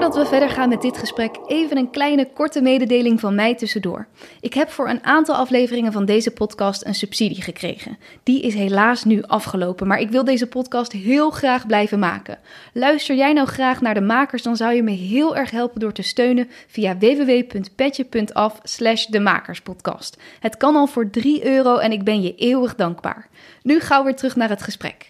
[0.07, 4.07] Voordat we verder gaan met dit gesprek, even een kleine korte mededeling van mij tussendoor.
[4.41, 7.97] Ik heb voor een aantal afleveringen van deze podcast een subsidie gekregen.
[8.23, 12.39] Die is helaas nu afgelopen, maar ik wil deze podcast heel graag blijven maken.
[12.73, 15.93] Luister jij nou graag naar de makers, dan zou je me heel erg helpen door
[15.93, 20.17] te steunen via www.petje.af slash de makerspodcast.
[20.39, 23.27] Het kan al voor 3 euro en ik ben je eeuwig dankbaar.
[23.61, 25.09] Nu gauw weer terug naar het gesprek.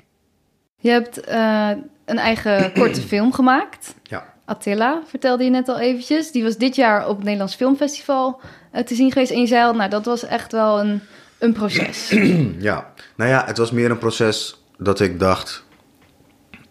[0.80, 1.70] Je hebt eh,
[2.06, 3.96] een eigen korte film gemaakt.
[4.04, 4.36] ja.
[4.48, 6.32] Attila, vertelde je net al eventjes.
[6.32, 8.40] Die was dit jaar op het Nederlands Filmfestival
[8.72, 9.32] eh, te zien geweest.
[9.32, 11.02] En je zei al, nou, dat was echt wel een,
[11.38, 12.10] een proces.
[12.60, 15.64] Ja, nou ja, het was meer een proces dat ik dacht.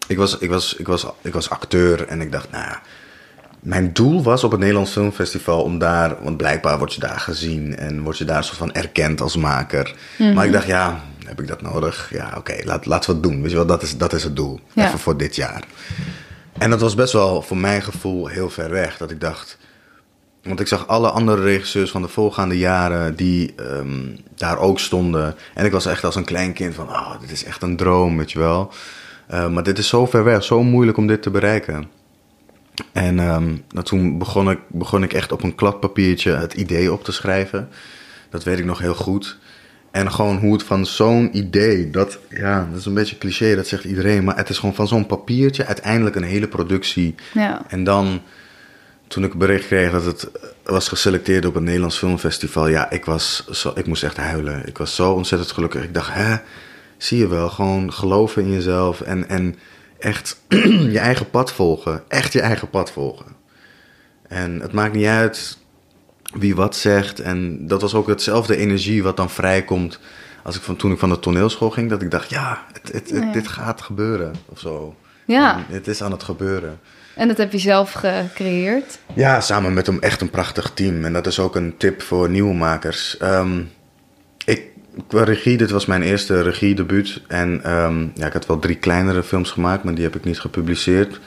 [0.07, 2.81] Ik was, ik was, ik was, ik was acteur en ik dacht, nou ja.
[3.59, 7.75] Mijn doel was op het Nederlands Filmfestival om daar, want blijkbaar word je daar gezien
[7.77, 9.95] en word je daar soort van erkend als maker.
[10.33, 12.09] Maar ik dacht, ja, heb ik dat nodig?
[12.11, 13.41] Ja, oké, laat, laten we het doen.
[13.41, 14.59] Weet je wel, dat is, dat is het doel.
[14.73, 14.85] Ja.
[14.85, 15.63] Even voor dit jaar.
[16.57, 18.97] En dat was best wel voor mijn gevoel heel ver weg.
[18.97, 19.57] Dat ik dacht,
[20.43, 25.35] want ik zag alle andere regisseurs van de voorgaande jaren die ehm, daar ook stonden.
[25.53, 28.17] En ik was echt als een klein kind van, oh, dit is echt een droom,
[28.17, 28.71] weet je wel.
[29.27, 31.89] Eh, maar dit is zo ver weg, zo moeilijk om dit te bereiken.
[32.91, 37.11] En nou, toen begon ik, begon ik echt op een kladpapiertje het idee op te
[37.11, 37.69] schrijven.
[38.29, 39.37] Dat weet ik nog heel goed.
[39.91, 43.67] En gewoon hoe het van zo'n idee, dat, ja, dat is een beetje cliché, dat
[43.67, 44.23] zegt iedereen.
[44.23, 47.15] Maar het is gewoon van zo'n papiertje uiteindelijk een hele productie.
[47.33, 47.65] Ja.
[47.67, 48.21] En dan,
[49.07, 50.29] toen ik bericht kreeg dat het
[50.63, 54.67] was geselecteerd op het Nederlands Filmfestival, ja, ik, was zo, ik moest echt huilen.
[54.67, 55.83] Ik was zo ontzettend gelukkig.
[55.83, 56.35] Ik dacht, hè,
[56.97, 59.55] zie je wel, gewoon geloven in jezelf en, en
[59.99, 60.41] echt
[60.95, 62.03] je eigen pad volgen.
[62.07, 63.35] Echt je eigen pad volgen.
[64.27, 65.57] En het maakt niet uit
[66.33, 67.19] wie wat zegt.
[67.19, 69.99] En dat was ook hetzelfde energie wat dan vrijkomt
[70.43, 71.89] als ik van, toen ik van de toneelschool ging.
[71.89, 73.31] Dat ik dacht, ja, het, het, het- Ja.
[73.31, 74.95] dit gaat gebeuren of zo.
[75.25, 75.55] Ja.
[75.55, 76.79] En het is aan het gebeuren.
[77.15, 78.99] En dat heb je zelf gecreëerd.
[79.13, 81.05] Ja, samen met een echt een prachtig team.
[81.05, 83.17] En dat is ook een tip voor nieuwe makers.
[83.17, 83.61] Ehm,
[84.45, 84.61] ik,
[85.07, 87.21] qua regie, dit was mijn eerste regiedebuut.
[87.27, 90.39] En ehm, ja, ik had wel drie kleinere films gemaakt, maar die heb ik niet
[90.39, 91.19] gepubliceerd.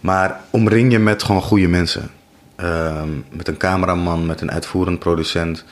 [0.00, 2.10] Maar omring je met gewoon goede mensen.
[2.58, 5.64] Ehm, met een cameraman, met een uitvoerend producent.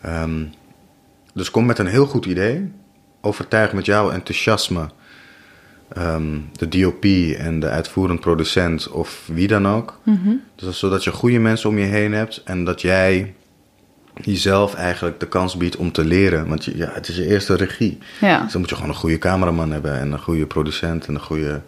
[0.00, 0.44] Ehm,
[1.34, 2.72] dus kom met een heel goed idee.
[3.20, 4.88] Overtuig met jouw enthousiasme
[5.88, 7.04] ehm, de DOP
[7.38, 10.00] en de uitvoerend producent of wie dan ook.
[10.04, 13.34] Dus dat is zodat je goede mensen om je heen hebt en dat jij
[14.14, 16.48] jezelf eigenlijk de kans biedt om te leren.
[16.48, 17.98] Want je, ja, het is je eerste regie.
[18.20, 21.14] Ja, Dus dan moet je gewoon een goede cameraman hebben en een goede producent en
[21.14, 21.62] een goede...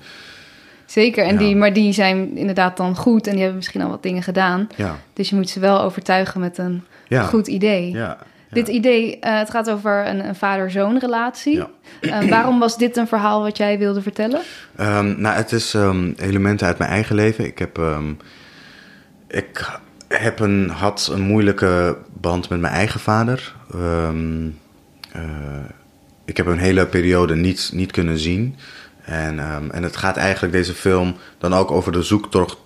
[0.94, 1.24] zeker.
[1.24, 1.38] En Ja.
[1.38, 4.68] die, maar die zijn inderdaad dan goed en die hebben misschien al wat dingen gedaan.
[4.76, 7.22] Ja, Dus je moet ze wel overtuigen met een ja.
[7.22, 7.90] goed idee.
[7.90, 8.18] Ja.
[8.50, 11.62] Dit idee, eh, het gaat over een, een vader-zoon relatie.
[12.00, 14.40] Eh, waarom was dit een verhaal wat jij wilde vertellen?
[14.76, 17.44] Ehm, nou, het is ehm, elementen uit mijn eigen leven.
[17.44, 18.10] Ik heb, ehm,
[19.28, 19.78] ik
[20.08, 23.54] heb een, had een moeilijke band met mijn eigen vader.
[25.12, 25.20] Eh,
[26.24, 28.56] ik heb een hele periode niet, niet kunnen zien.
[29.04, 32.56] En, ehm, en het gaat eigenlijk deze film dan ook over de zoektocht,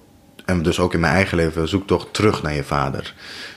[0.44, 3.14] en dus ook in mijn eigen leven, zoektocht terug naar je vader.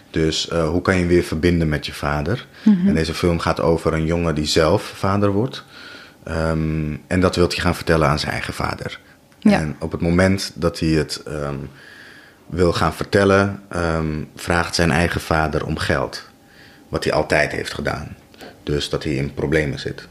[0.09, 2.47] Dus eh, hoe kan je weer verbinden met je vader?
[2.63, 5.63] En deze film gaat over een jongen die zelf vader wordt.
[6.23, 8.99] Ehm, en dat wil hij gaan vertellen aan zijn eigen vader.
[9.39, 9.59] Ja.
[9.59, 11.55] En op het moment dat hij het ehm,
[12.45, 13.63] wil gaan vertellen,
[14.35, 16.23] vraagt zijn eigen vader om geld.
[16.89, 18.15] Wat hij altijd heeft gedaan.
[18.63, 20.07] Dus dat hij in problemen zit.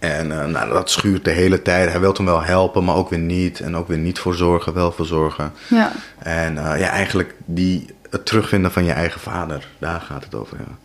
[0.00, 1.90] En eh, nou, dat schuurt de hele tijd.
[1.90, 3.60] Hij wil hem wel helpen, maar ook weer niet.
[3.60, 5.52] En ook weer niet voor zorgen, wel voor zorgen.
[5.68, 10.34] Ja, En eh, ja, eigenlijk die, het terugvinden van je eigen vader, daar gaat het
[10.34, 10.58] over.
[10.58, 10.76] Ja.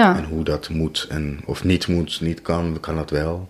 [0.00, 0.16] ja.
[0.16, 3.48] En hoe dat moet en of niet moet, niet kan, kan dat wel.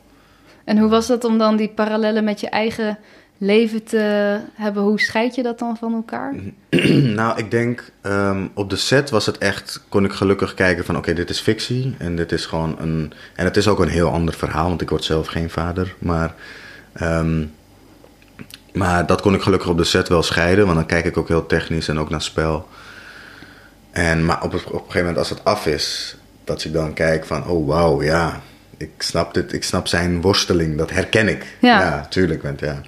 [0.65, 2.99] En hoe was dat om dan die parallellen met je eigen
[3.39, 4.83] leven te hebben?
[4.83, 6.35] Hoe scheid je dat dan van elkaar?
[7.21, 10.97] nou, ik denk ehm, op de set was het echt, kon ik gelukkig kijken van
[10.97, 14.11] oké, dit is fictie en dit is gewoon een, en het is ook een heel
[14.11, 16.35] ander verhaal, want ik word zelf geen vader, maar,
[16.93, 17.45] ehm,
[18.73, 21.29] maar dat kon ik gelukkig op de set wel scheiden, want dan kijk ik ook
[21.29, 22.69] heel technisch en ook naar spel.
[23.91, 27.25] En, maar op, op een gegeven moment als het af is, dat ik dan kijk
[27.25, 28.41] van oh wauw, ja,
[28.77, 31.57] ik snap dit, ik snap zijn worsteling, dat herken ik.
[31.61, 32.07] Ja.
[32.11, 32.83] tuurlijk, want ja.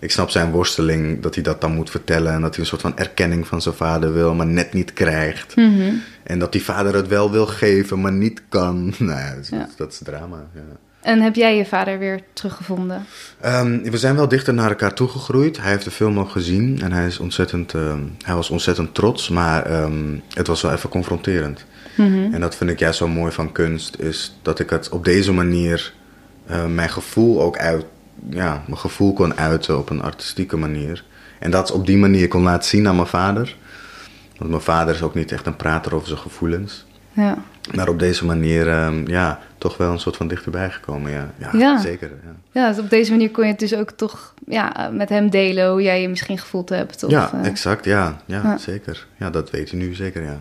[0.00, 2.32] Ik snap zijn worsteling, dat hij dat dan moet vertellen.
[2.32, 5.56] En dat hij een soort van erkenning van zijn vader wil, maar net niet krijgt.
[5.56, 5.92] Mhm.
[6.22, 8.94] En dat die vader het wel wil geven, maar niet kan.
[8.98, 9.68] Nou ja, dat, is- Ja.
[9.76, 10.46] dat is drama.
[10.54, 10.60] Ja.
[11.00, 13.04] En heb jij je vader weer teruggevonden?
[13.40, 15.56] Ehm, we zijn wel dichter naar elkaar toegegroeid.
[15.60, 19.28] Hij heeft de film ook gezien en hij, is ontzettend, ehm, hij was ontzettend trots,
[19.28, 21.64] maar ehm, het was wel even confronterend.
[21.96, 22.32] Mhm.
[22.34, 25.32] En dat vind ik juist zo mooi van kunst, is dat ik het op deze
[25.32, 25.92] manier
[26.46, 27.84] eh, mijn gevoel ook uit,
[28.28, 31.04] ja, mijn gevoel kon uiten op een artistieke manier.
[31.38, 33.56] En dat op die manier kon laten zien aan mijn vader.
[34.36, 36.84] Want mijn vader is ook niet echt een prater over zijn gevoelens.
[37.12, 37.38] Ja.
[37.74, 41.30] Maar op deze manier, ehm, ja, toch wel een soort van dichterbij gekomen, ja.
[41.38, 41.78] Ja, Ja.
[41.78, 42.60] zeker, ja.
[42.60, 45.70] ja, dus op deze manier kon je het dus ook toch ja, met hem delen
[45.70, 47.04] hoe jij je misschien gevoeld hebt.
[47.04, 49.06] Of, ja, eh, exact, ja, ja, zeker.
[49.16, 50.40] Ja, dat weet je nu zeker, ja.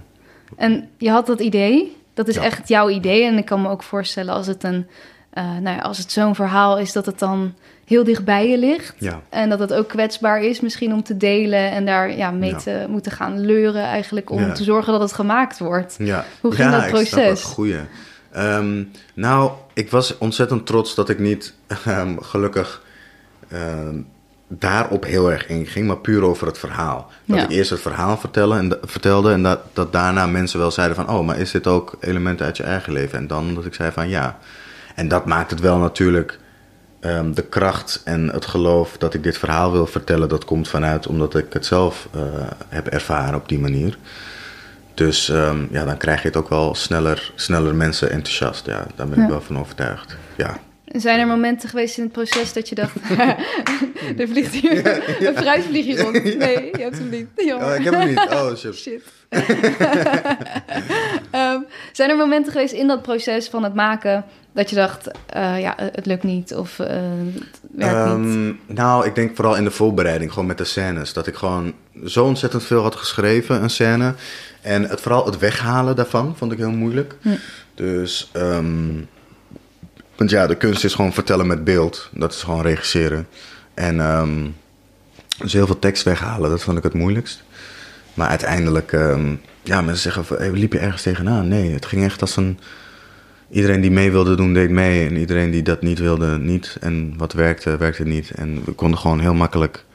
[0.57, 3.23] En je had dat idee, dat is echt jouw idee.
[3.23, 4.87] En ik kan me ook voorstellen als het, een,
[5.29, 7.53] eh, nou ja, als het zo'n verhaal is, dat het dan
[7.85, 8.93] heel dicht bij je ligt.
[8.97, 12.49] Ja, En dat het ook kwetsbaar is misschien om te delen en daar ja, mee
[12.49, 12.57] Ja.
[12.57, 14.51] te moeten gaan leuren eigenlijk om Ja.
[14.51, 15.95] te zorgen dat het gemaakt wordt.
[15.99, 16.25] ja.
[16.41, 17.13] Hoe ging ja, dat proces?
[17.29, 17.75] het, goeie.
[18.31, 21.53] Ehm, nou, ik was ontzettend trots dat ik niet
[21.85, 22.83] ehm, gelukkig
[23.49, 23.95] ehm,
[24.47, 27.11] daarop heel erg inging, maar puur over het verhaal.
[27.25, 27.43] Dat Ja.
[27.43, 31.09] ik eerst het verhaal vertellen en, vertelde en dat, dat daarna mensen wel zeiden van...
[31.09, 33.17] oh, maar is dit ook elementen uit je eigen leven?
[33.17, 34.37] En dan dat ik zei van ja.
[34.99, 36.39] En dat maakt het wel natuurlijk...
[36.99, 40.29] ehm, de kracht en het geloof dat ik dit verhaal wil vertellen...
[40.29, 42.21] dat komt vanuit omdat ik het zelf eh,
[42.69, 43.97] heb ervaren op die manier.
[44.93, 48.65] Dus ehm, ja, dan krijg je het ook wel sneller, sneller mensen enthousiast.
[48.65, 49.29] Ja, daar ben ik Ja.
[49.29, 50.17] wel van overtuigd.
[50.37, 50.57] Ja.
[50.91, 52.95] Zijn er momenten geweest in het proces dat je dacht...
[54.19, 54.87] er vliegt hier
[55.27, 56.23] een fruitvliegje rond.
[56.23, 57.27] Nee, je hebt hem niet.
[57.35, 57.67] Jammer.
[57.67, 58.17] Oh, ik heb hem niet.
[58.19, 58.75] Oh, shit.
[58.75, 59.03] Shit.
[61.31, 61.59] Ehm,
[61.91, 65.73] zijn er momenten geweest in dat proces van het maken dat je dacht, eh, ja,
[65.77, 66.87] het lukt niet of eh,
[67.33, 68.35] het werkt niet?
[68.35, 71.13] Ehm, nou, ik denk vooral in de voorbereiding, gewoon met de scènes.
[71.13, 71.73] Dat ik gewoon
[72.05, 74.13] zo ontzettend veel had geschreven, een scène.
[74.61, 77.15] En het, vooral het weghalen daarvan vond ik heel moeilijk.
[77.21, 77.29] Hm.
[77.75, 79.01] Dus, ehm,
[80.19, 82.09] want ja, de kunst is gewoon vertellen met beeld.
[82.11, 83.27] Dat is gewoon regisseren.
[83.73, 84.47] En ehm,
[85.37, 87.43] dus heel veel tekst weghalen, dat vond ik het moeilijkst.
[88.13, 91.47] Maar uiteindelijk, ehm, ja, mensen zeggen, hey, liep je ergens tegenaan?
[91.47, 92.59] Nee, het ging echt als een...
[93.49, 95.07] Iedereen die mee wilde doen, deed mee.
[95.07, 96.77] En iedereen die dat niet wilde, niet.
[96.79, 98.31] En wat werkte, werkte niet.
[98.31, 99.85] En we konden gewoon heel makkelijk...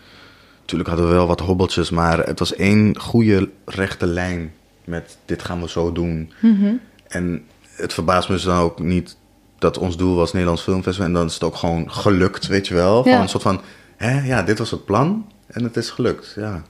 [0.60, 4.52] Natuurlijk hadden we wel wat hobbeltjes, maar het was één goede rechte lijn
[4.84, 6.32] met dit gaan we zo doen.
[6.40, 6.74] Mhm.
[7.08, 7.44] En
[7.76, 9.16] het verbaast me dus dan ook niet
[9.64, 11.09] dat ons doel was Nederlands Filmfestival.
[11.09, 13.03] En dan is het ook gewoon gelukt, weet je wel.
[13.03, 13.22] Gewoon Ja.
[13.22, 13.61] een soort van,
[13.96, 16.62] hè, ja, dit was het plan en het is gelukt, ja.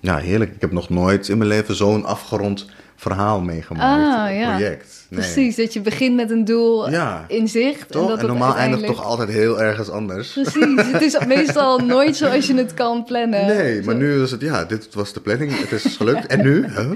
[0.00, 0.54] Ja, heerlijk.
[0.54, 4.30] Ik heb nog nooit in mijn leven zo'n afgerond verhaal meegemaakt.
[4.30, 4.50] Ah, ja.
[4.56, 5.06] project.
[5.10, 5.20] Nee.
[5.20, 7.24] Precies, dat je begint met een doel Ja.
[7.28, 7.90] in zicht.
[7.90, 8.02] Toch?
[8.02, 10.32] En, dat En, normaal eindigt toch altijd heel ergens anders.
[10.32, 13.46] Precies, het is meestal nooit zoals je het kan plannen.
[13.46, 16.26] Nee, maar Zo- nu is het, ja, dit was de planning, het is gelukt.
[16.26, 16.64] En nu?
[16.76, 16.90] Huh?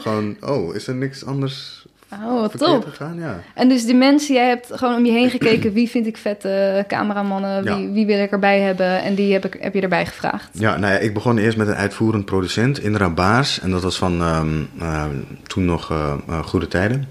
[0.00, 1.86] Gewoon, oh, is er niks anders
[2.26, 2.84] Oh, wat top.
[2.84, 3.18] gegaan?
[3.18, 3.40] Ja.
[3.54, 5.72] En dus die mensen, jij hebt gewoon om je heen gekeken...
[5.78, 7.90] wie vind ik vette cameramannen, Ja.
[7.92, 9.02] wie wil ik erbij hebben...
[9.02, 10.48] en die heb, ik, heb je erbij gevraagd.
[10.52, 13.60] Ja, nou ja, ik begon eerst met een uitvoerend producent, Indra Baars.
[13.60, 14.48] En dat was van ehm,
[14.80, 15.04] eh,
[15.46, 17.08] toen nog eh, eh, Goede Tijden.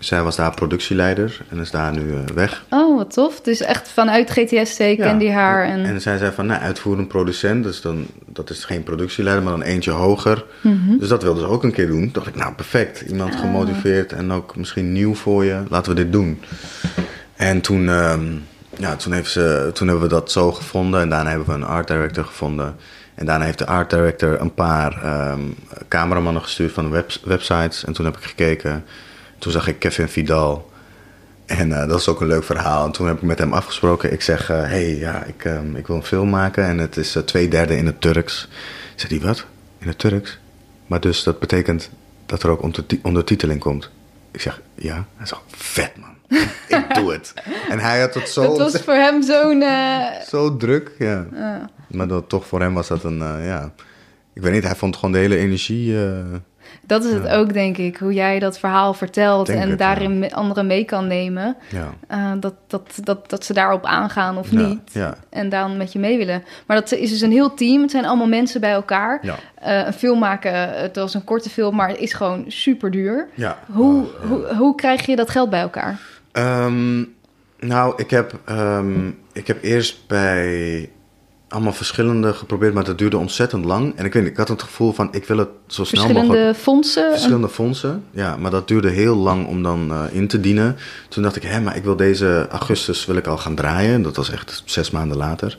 [0.00, 2.64] Zij was daar productieleider en is daar nu eh, weg.
[2.70, 3.40] Oh, wat tof.
[3.40, 5.64] Dus echt vanuit GTSC kende je haar.
[5.64, 9.52] En, En zij zei van, nou, uitvoerend producent, dus dan, dat is geen productieleider, maar
[9.52, 10.44] dan eentje hoger.
[10.60, 10.98] Mhm.
[10.98, 12.00] Dus dat wilde ze ook een keer doen.
[12.00, 13.00] Toen dacht ik, nou, perfect.
[13.00, 13.40] Iemand Ah.
[13.40, 15.62] gemotiveerd en ook misschien nieuw voor je.
[15.68, 16.40] Laten we dit doen.
[17.36, 18.24] En toen, ehm,
[18.78, 21.00] ja, toen, heeft ze, toen hebben we dat zo gevonden.
[21.00, 22.76] En daarna hebben we een art director gevonden.
[23.14, 25.40] En daarna heeft de art director een paar ehm,
[25.88, 27.84] cameramannen gestuurd van web- websites.
[27.84, 28.84] En toen heb ik gekeken.
[29.46, 30.70] Toen zag ik Kevin Vidal.
[31.44, 32.86] En eh, dat is ook een leuk verhaal.
[32.86, 34.12] En toen heb ik met hem afgesproken.
[34.12, 36.64] Ik zeg, hé, hey, ja, ik, ehm, ik wil een film maken.
[36.64, 38.48] En het is eh, twee derde in het Turks.
[38.94, 39.46] Zei hij, wat?
[39.78, 40.38] In het Turks?
[40.86, 41.90] Maar dus dat betekent
[42.26, 43.90] dat er ook onderti- ondertiteling komt.
[44.30, 45.04] Ik zeg, ja.
[45.16, 46.38] Hij zegt, vet man.
[46.68, 47.34] ik doe het.
[47.68, 49.62] En hij had het zo, dat was voor hem zo'n...
[49.62, 50.90] eh, zo druk.
[50.98, 51.26] Ja.
[51.32, 51.64] eh,
[51.96, 53.72] Maar dat, toch voor hem was dat een, eh, ja...
[54.34, 55.96] Ik weet niet, hij vond gewoon de hele energie...
[56.72, 57.96] eh, dat is het ook, denk ik.
[57.96, 61.56] Hoe jij dat verhaal vertelt Denk en het, daarin me- anderen mee kan nemen.
[61.70, 61.94] ja.
[62.08, 64.80] eh, dat, dat, dat, dat ze daarop aangaan of Ja, niet.
[64.92, 65.14] ja.
[65.30, 66.44] En dan met je mee willen.
[66.66, 67.82] Maar dat is dus een heel team.
[67.82, 69.18] Het zijn allemaal mensen bij elkaar.
[69.22, 69.34] Ja.
[69.54, 73.28] Eh, een film maken, het was een korte film, maar het is gewoon super duur.
[73.34, 73.58] Ja.
[73.72, 74.26] Hoe, Oh, ja.
[74.28, 76.00] hoe, hoe krijg je dat geld bij elkaar?
[76.32, 77.04] Ehm,
[77.58, 80.90] nou, ik heb, ehm, ik heb eerst bij
[81.48, 83.96] allemaal verschillende geprobeerd, maar dat duurde ontzettend lang.
[83.96, 86.26] En ik weet niet, ik had het gevoel van, ik wil het zo snel mogelijk...
[86.26, 87.10] Verschillende fondsen?
[87.10, 90.76] Verschillende fondsen, ja, maar dat duurde heel lang om dan eh, in te dienen.
[91.08, 94.02] Toen dacht ik, hé, maar ik wil deze augustus wil ik al gaan draaien.
[94.02, 95.58] Dat was echt zes maanden later.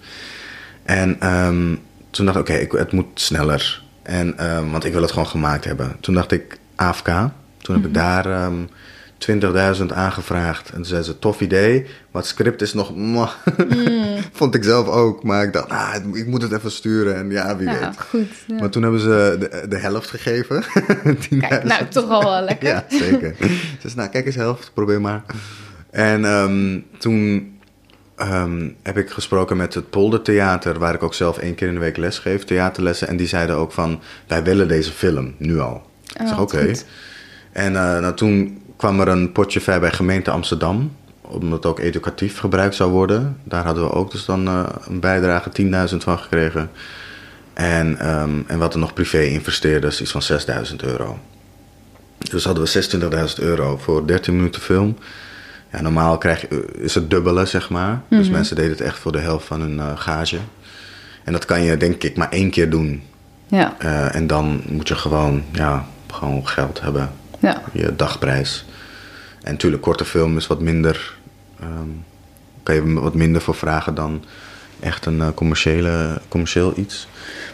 [0.83, 1.75] En ehm,
[2.09, 3.81] toen dacht ik, oké, het moet sneller.
[4.03, 5.95] En, ehm, want ik wil het gewoon gemaakt hebben.
[5.99, 7.07] Toen dacht ik, AFK.
[7.57, 8.63] Toen heb ik daar ehm
[9.79, 10.69] 20.000 aangevraagd.
[10.69, 11.81] En toen zei ze, tof idee.
[12.11, 12.95] Maar het script is nog...
[12.95, 13.29] mwah.
[14.31, 15.23] Vond ik zelf ook.
[15.23, 17.15] Maar ik dacht, ah, ik moet het even sturen.
[17.15, 17.99] En ja, wie Ja, weet.
[18.01, 18.27] goed.
[18.47, 18.59] ja.
[18.59, 20.63] Maar toen hebben ze de, de helft gegeven.
[21.31, 21.37] 10.000.
[21.39, 22.67] Kijk, nou, toch al wel lekker.
[22.67, 23.35] Ja, zeker.
[23.81, 25.23] Ze nou, kijk eens helft, probeer maar.
[25.91, 27.51] En ehm, toen
[28.15, 31.79] ehm, heb ik gesproken met het Poldertheater, waar ik ook zelf één keer in de
[31.79, 33.07] week les geef, theaterlessen.
[33.07, 35.89] En die zeiden ook van, wij willen deze film, nu al.
[36.13, 36.71] ik Oh, zeg, oké.
[37.51, 41.79] En eh, nou, toen kwam er een potje vrij bij gemeente Amsterdam, omdat het ook
[41.79, 43.37] educatief gebruikt zou worden.
[43.43, 45.49] Daar hadden we ook dus dan eh, een bijdrage
[45.89, 46.69] 10.000 van gekregen.
[47.53, 50.21] En, ehm en wat er nog privé-investeerders, iets van
[50.69, 51.19] 6.000 euro.
[52.17, 54.97] Dus hadden we 26.000 euro voor 13 minuten film.
[55.71, 58.01] Ja, normaal krijg je, is het dubbele, zeg maar.
[58.09, 60.37] Dus mensen deden het echt voor de helft van hun eh, gage.
[61.23, 63.03] En dat kan je denk ik maar één keer doen.
[63.47, 67.11] Ja, Eh, en dan moet je gewoon, ja, gewoon geld hebben.
[67.39, 67.61] Ja.
[67.73, 68.65] Je dagprijs.
[69.43, 71.15] en natuurlijk, korte film is wat minder.
[71.59, 71.89] ehm,
[72.63, 74.23] kan je wat minder voor vragen dan
[74.79, 77.07] echt een eh, commerciële, commercieel iets.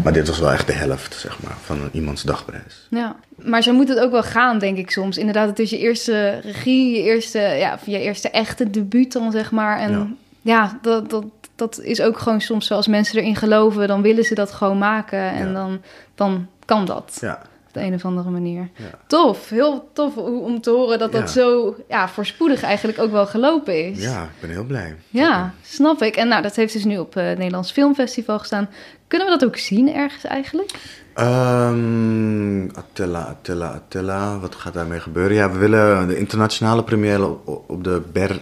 [0.03, 2.87] Maar dit was wel echt de helft, zeg maar, van iemands dagprijs.
[2.89, 5.17] Ja, maar zo moet het ook wel gaan, denk ik soms.
[5.17, 9.51] Inderdaad, het is je eerste regie, je eerste, ja, je eerste echte debuut dan, zeg
[9.51, 9.79] maar.
[9.79, 10.07] En ja,
[10.41, 10.79] Ja.
[10.81, 12.73] dat, dat, dat is ook gewoon soms zo.
[12.75, 15.19] Als mensen erin geloven, dan willen ze dat gewoon maken.
[15.31, 15.53] En Ja.
[15.53, 15.81] dan,
[16.15, 17.41] dan kan dat Ja,
[17.73, 18.69] op de een of andere manier.
[18.75, 18.99] ja.
[19.07, 23.85] Tof, heel tof om te horen dat dat zo ja, voorspoedig eigenlijk ook wel gelopen
[23.91, 24.01] is.
[24.03, 24.95] ja ik ben heel blij.
[25.09, 26.15] Ja, snap ik.
[26.15, 28.69] En nou, dat heeft dus nu op eh, het Nederlands Filmfestival gestaan.
[29.07, 30.71] Kunnen we dat ook zien ergens eigenlijk?
[31.13, 34.39] Ehm, Attila, Attila, Attila.
[34.39, 35.35] Wat gaat daarmee gebeuren?
[35.35, 38.41] Ja, we willen de internationale première op, op de Ber,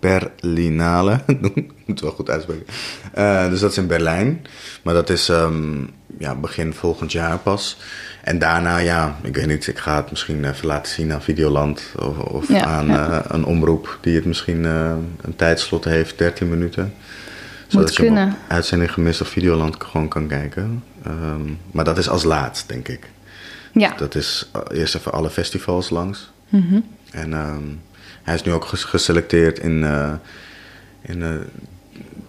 [0.00, 1.72] Berlinale doen.
[1.86, 2.66] Moet wel goed uitspreken.
[3.12, 4.46] Eh, dus dat is in Berlijn.
[4.82, 5.84] Maar dat is ehm,
[6.18, 7.78] ja, begin volgend jaar pas.
[8.26, 11.82] En daarna, ja, ik weet niet, ik ga het misschien even laten zien aan Videoland.
[11.98, 13.10] Of, of Ja, aan ja.
[13.10, 16.82] eh, een omroep die het misschien eh, een tijdslot heeft, 13 minuten.
[16.82, 18.36] Moet je hem op kunnen.
[18.48, 20.84] uitzending gemist of Videoland gewoon kan kijken.
[21.04, 23.10] Ehm, maar dat is als laatst, denk ik.
[23.72, 23.92] Ja.
[23.96, 26.30] Dat is eh, eerst even alle festivals langs.
[26.48, 26.80] Mhm.
[27.10, 27.62] En ehm,
[28.22, 30.12] hij is nu ook ges- geselecteerd in, eh
[31.02, 31.40] in het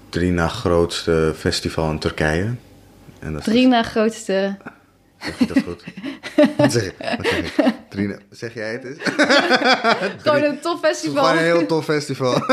[0.10, 2.54] drie na grootste festival in Turkije.
[3.20, 4.56] En dat is- Drie na grootste.
[5.22, 5.84] Zeg je dat goed?
[6.58, 6.94] Wat zeg, je?
[7.18, 7.74] Wat zeg, ik?
[7.90, 8.98] Drie na- zeg jij het eens?
[10.24, 11.24] Gewoon een tof festival.
[11.24, 12.42] gewoon een heel tof festival.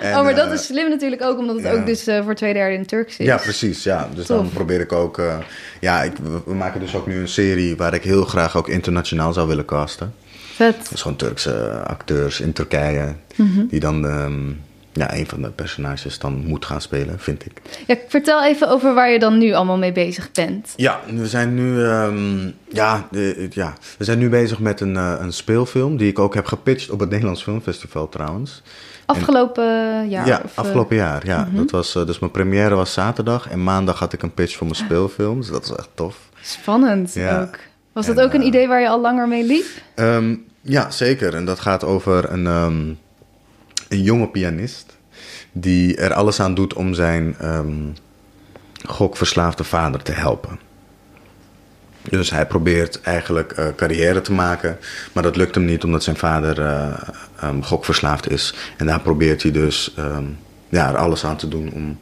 [0.00, 1.72] En, oh, maar dat eh, is slim natuurlijk ook, omdat het ja.
[1.72, 3.26] ook dus eh, voor twee derde in Turks is.
[3.26, 3.82] Ja, precies.
[3.82, 4.08] Ja.
[4.14, 5.18] Dus dan probeer ik ook...
[5.18, 5.38] eh,
[5.80, 6.12] ja, ik,
[6.44, 9.64] we, maken dus ook nu een serie waar ik heel graag ook internationaal zou willen
[9.64, 10.14] casten.
[10.54, 10.76] Vet.
[10.76, 13.14] Dat is gewoon Turkse acteurs in Turkije.
[13.36, 13.66] Mhm.
[13.66, 14.50] Die dan ehm,
[14.92, 17.52] ja, een van de personages dan moet gaan spelen, vind ik.
[17.86, 20.72] Ja, vertel even over waar je dan nu allemaal mee bezig bent.
[20.76, 25.14] Ja, we zijn nu, ehm, ja, eh, ja, we zijn nu bezig met een, eh,
[25.18, 28.62] een speelfilm die ik ook heb gepitcht op het Nederlands Filmfestival trouwens.
[29.06, 30.26] Afgelopen jaar?
[30.26, 31.26] ja, of, eh, afgelopen jaar.
[31.26, 34.56] Ja, dat was, eh, dus mijn première was zaterdag en maandag had ik een pitch
[34.56, 35.38] voor mijn speelfilm.
[35.40, 36.18] Dus dat was echt tof.
[36.42, 37.40] Spannend Ja.
[37.42, 37.58] ook.
[37.92, 39.64] Was En, dat ook een eh, idee waar je al langer mee liep?
[39.94, 41.34] Ehm, ja, zeker.
[41.34, 42.82] En dat gaat over een, ehm,
[43.92, 44.96] een jonge pianist
[45.52, 47.72] die er alles aan doet om zijn ehm,
[48.86, 50.58] gokverslaafde vader te helpen.
[52.02, 54.78] Dus hij probeert eigenlijk eh, carrière te maken,
[55.12, 56.92] maar dat lukt hem niet omdat zijn vader eh,
[57.40, 58.54] ehm, gokverslaafd is.
[58.76, 60.24] En daar probeert hij dus ehm,
[60.68, 61.98] ja, er alles aan te doen om,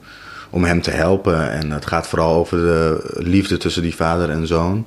[0.50, 1.50] om hem te helpen.
[1.50, 4.86] En het gaat vooral over de liefde tussen die vader en zoon.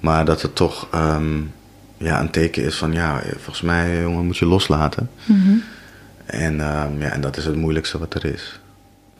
[0.00, 0.88] Maar dat het toch
[1.96, 5.10] ja, een teken is van ja, volgens mij jongen moet je loslaten.
[6.26, 8.60] En, ehm, ja, en dat is het moeilijkste wat er is.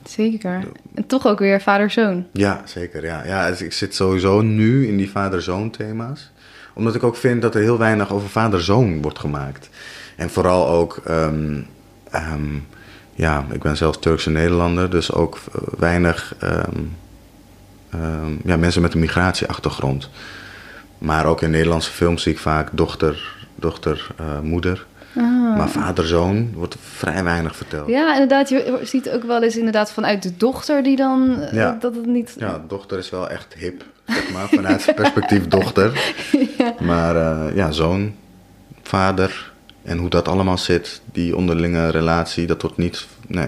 [0.03, 0.67] Zeker.
[0.93, 2.25] En toch ook weer vader-zoon.
[2.31, 3.03] Ja, zeker.
[3.03, 3.25] Ja.
[3.25, 6.31] Ja, dus ik zit sowieso nu in die vader-zoon thema's.
[6.73, 9.69] Omdat ik ook vind dat er heel weinig over vader-zoon wordt gemaakt.
[10.15, 11.61] En vooral ook, ehm,
[12.11, 12.55] ehm,
[13.13, 16.35] ja, ik ben zelf Turkse Nederlander, dus ook eh, weinig
[18.43, 20.09] ja, mensen met een migratieachtergrond.
[20.97, 24.85] Maar ook in Nederlandse films zie ik vaak dochter, dochter eh, moeder.
[25.17, 25.57] Ah.
[25.57, 27.87] Maar vader-zoon wordt vrij weinig verteld.
[27.89, 28.49] Ja, inderdaad.
[28.49, 31.39] Je ziet ook wel eens inderdaad vanuit de dochter die dan...
[31.41, 31.77] eh, Ja.
[31.79, 32.35] Dat het niet...
[32.39, 36.13] Ja, dochter is wel echt hip, zeg maar, vanuit het perspectief dochter.
[36.79, 38.13] Maar eh, ja, zoon,
[38.83, 43.07] vader en hoe dat allemaal zit, die onderlinge relatie, dat wordt niet.
[43.27, 43.47] Nee.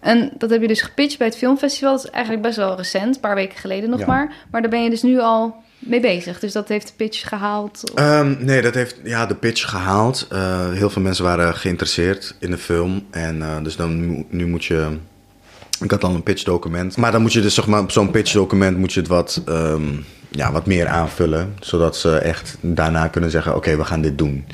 [0.00, 1.92] En dat heb je dus gepitcht bij het filmfestival.
[1.96, 4.06] Dat is eigenlijk best wel recent, een paar weken geleden nog Ja.
[4.06, 4.32] maar.
[4.50, 6.38] Maar daar ben je dus nu al mee bezig.
[6.38, 7.92] Dus dat heeft de pitch gehaald.
[7.94, 10.26] Ehm, nee, dat heeft ja, de pitch gehaald.
[10.30, 13.06] Eh, heel veel mensen waren geïnteresseerd in de film.
[13.10, 14.88] En eh, dus dan nu moet je.
[15.80, 16.96] Ik had al een pitchdocument.
[16.96, 19.82] Maar dan moet je dus zeg maar, op zo'n pitchdocument moet je het wat, ehm,
[20.28, 21.54] ja, wat meer aanvullen.
[21.60, 24.44] Zodat ze echt daarna kunnen zeggen: oké, we gaan dit doen.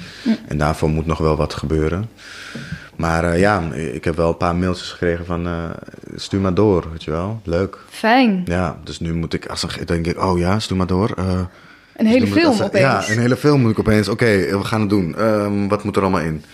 [0.47, 2.09] En daarvoor moet nog wel wat gebeuren.
[2.98, 5.64] Maar eh, ja, ik heb wel een paar mailtjes gekregen van eh,
[6.16, 7.40] stuur maar door, weet je wel.
[7.44, 7.78] Leuk.
[7.90, 8.42] Fijn.
[8.44, 11.12] Ja, dus nu moet ik, als ik denk ik, oh ja, stuur maar door.
[11.16, 11.24] eh,
[11.96, 12.84] Een dus hele ik film als- opeens.
[12.84, 14.08] Ja, een hele film moet ik opeens.
[14.08, 14.26] Oké,
[14.58, 15.16] we gaan het doen.
[15.16, 16.44] Ehm, wat moet er allemaal in?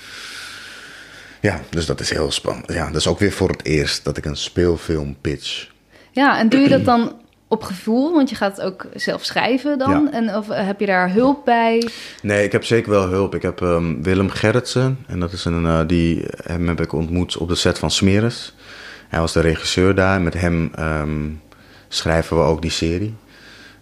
[1.41, 2.73] Ja, dus dat is heel spannend.
[2.73, 5.67] Ja, dat is ook weer voor het eerst dat ik een speelfilm pitch.
[6.11, 7.13] Ja, en doe je dat dan
[7.55, 8.13] op gevoel?
[8.13, 9.91] Want je gaat het ook zelf schrijven dan.
[9.91, 10.11] Ja.
[10.13, 11.89] En of eh, heb je daar hulp bij?
[12.23, 13.35] Nee, ik heb zeker wel hulp.
[13.35, 14.99] Ik heb ehm, Willem Gerritsen.
[15.07, 18.55] En dat is een, eh, die, hem heb ik ontmoet op de set van Smeres.
[19.09, 20.21] Hij was de regisseur daar.
[20.21, 21.31] Met hem ehm,
[21.89, 23.15] schrijven we ook die serie.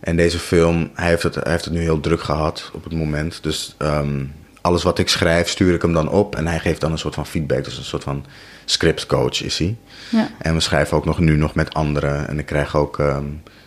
[0.00, 2.92] En deze film, hij heeft het, hij heeft het nu heel druk gehad op het
[2.92, 3.42] moment.
[3.42, 4.24] Dus ehm,
[4.60, 6.36] alles wat ik schrijf, stuur ik hem dan op.
[6.36, 7.64] En hij geeft dan een soort van feedback.
[7.64, 8.24] Dus een soort van
[8.64, 9.76] scriptcoach is hij.
[10.10, 10.28] Ja.
[10.38, 12.28] En we schrijven ook nog nu nog met anderen.
[12.28, 12.98] En ik krijg ook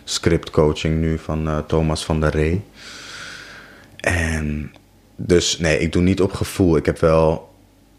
[0.08, 2.62] scriptcoaching nu van eh, Thomas van der Ree.
[3.96, 4.72] En
[5.16, 6.76] Dus nee, ik doe niet op gevoel.
[6.76, 7.54] Ik heb wel,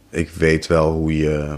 [0.09, 1.57] ik weet wel hoe je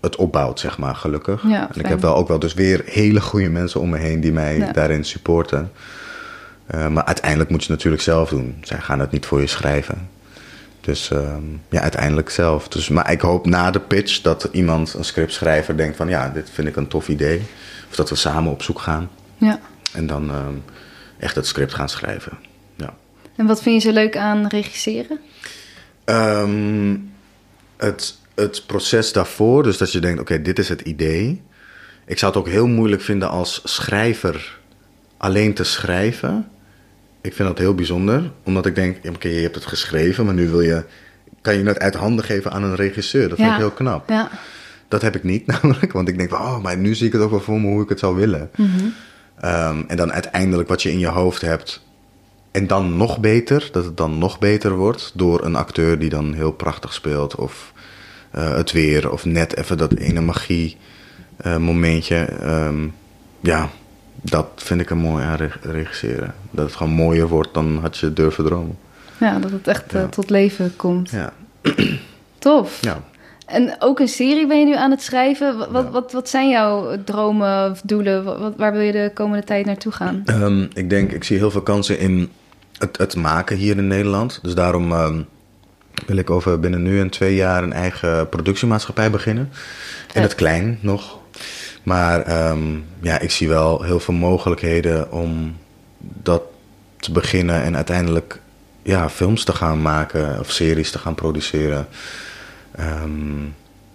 [0.00, 1.42] het opbouwt, zeg maar, gelukkig.
[1.48, 4.20] Ja, en ik heb wel ook wel dus weer hele goede mensen om me heen
[4.20, 4.72] die mij Ja.
[4.72, 5.72] daarin supporten.
[6.66, 8.56] Eh, maar uiteindelijk moet je het natuurlijk zelf doen.
[8.62, 10.08] Zij gaan het niet voor je schrijven.
[10.80, 12.68] Dus ehm, ja, uiteindelijk zelf.
[12.68, 16.50] Dus, maar ik hoop na de pitch dat iemand, een scriptschrijver, denkt van ja, dit
[16.52, 17.42] vind ik een tof idee.
[17.90, 19.10] Of dat we samen op zoek gaan.
[19.36, 19.60] Ja.
[19.94, 20.54] En dan ehm,
[21.18, 22.38] echt het script gaan schrijven.
[22.76, 22.94] Ja.
[23.36, 25.20] En wat vind je zo leuk aan regisseren?
[26.04, 26.96] Ehm,
[27.76, 31.42] het, het proces daarvoor, dus dat je denkt, oké, dit is het idee.
[32.06, 34.62] Ik zou het ook heel moeilijk vinden als schrijver
[35.16, 36.48] alleen te schrijven.
[37.20, 40.48] Ik vind dat heel bijzonder, omdat ik denk, oké, je hebt het geschreven, maar nu
[40.48, 40.84] wil je,
[41.40, 43.28] kan je het uit handen geven aan een regisseur.
[43.28, 44.08] Dat vind ik heel knap.
[44.08, 44.30] Ja.
[44.88, 47.30] Dat heb ik niet namelijk, want ik denk, oh, maar nu zie ik het ook
[47.30, 48.50] wel voor me hoe ik het zou willen.
[49.40, 51.82] Ehm, en dan uiteindelijk wat je in je hoofd hebt.
[52.50, 56.32] En dan nog beter, dat het dan nog beter wordt door een acteur die dan
[56.34, 57.34] heel prachtig speelt.
[57.34, 57.72] Of
[58.30, 60.76] eh, het weer, of net even dat ene magie
[61.36, 62.16] eh, momentje.
[62.24, 62.86] Ehm,
[63.40, 63.68] ja,
[64.22, 66.34] dat vind ik er mooi aan reg- regisseren.
[66.50, 68.78] Dat het gewoon mooier wordt dan had je durven dromen.
[69.20, 71.10] ja, dat het echt eh, tot leven komt.
[71.10, 71.32] Ja,
[72.38, 72.78] Tof.
[72.80, 73.02] ja.
[73.44, 75.58] En ook een serie ben je nu aan het schrijven.
[75.58, 75.90] Wat, wat, Ja.
[75.90, 78.24] wat, wat zijn jouw dromen of doelen?
[78.24, 80.22] Wat, waar wil je de komende tijd naartoe gaan?
[80.24, 82.30] Ehm, ik denk, ik zie heel veel kansen in
[82.78, 84.38] het, het maken hier in Nederland.
[84.42, 85.20] Dus daarom ehm,
[86.06, 89.50] wil ik over binnen nu en twee jaar een eigen productiemaatschappij beginnen.
[90.12, 91.18] In het klein nog.
[91.82, 95.56] Maar ehm, ja, ik zie wel heel veel mogelijkheden om
[95.98, 96.42] dat
[96.96, 98.40] te beginnen en uiteindelijk
[98.82, 101.86] ja, films te gaan maken of series te gaan produceren.
[102.76, 103.42] Ehm,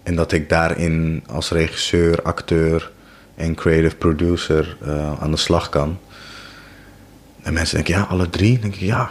[0.04, 2.92] en dat ik daarin als regisseur, acteur
[3.36, 5.98] en creative producer eh, aan de slag kan.
[7.42, 8.52] En mensen denken, ja, alle drie?
[8.52, 9.10] Dan denk ik, ja.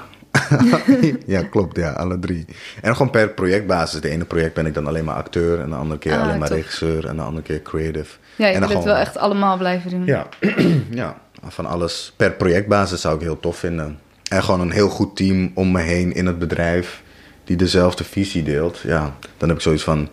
[1.27, 2.45] ja, klopt, ja, alle drie.
[2.83, 4.01] En gewoon per projectbasis.
[4.01, 5.61] De ene project ben ik dan alleen maar acteur...
[5.61, 7.07] en de andere keer Ah, alleen maar regisseur...
[7.07, 8.16] en de andere keer creative.
[8.37, 10.05] Ja, je en wil het wel echt allemaal blijven doen.
[10.05, 10.27] Ja,
[10.91, 11.16] ja,
[11.47, 12.12] van alles.
[12.16, 13.99] Per projectbasis zou ik heel tof vinden.
[14.31, 17.03] En gewoon een heel goed team om me heen in het bedrijf...
[17.49, 18.79] die dezelfde visie deelt.
[18.79, 20.09] Ja, dan heb ik zoiets van...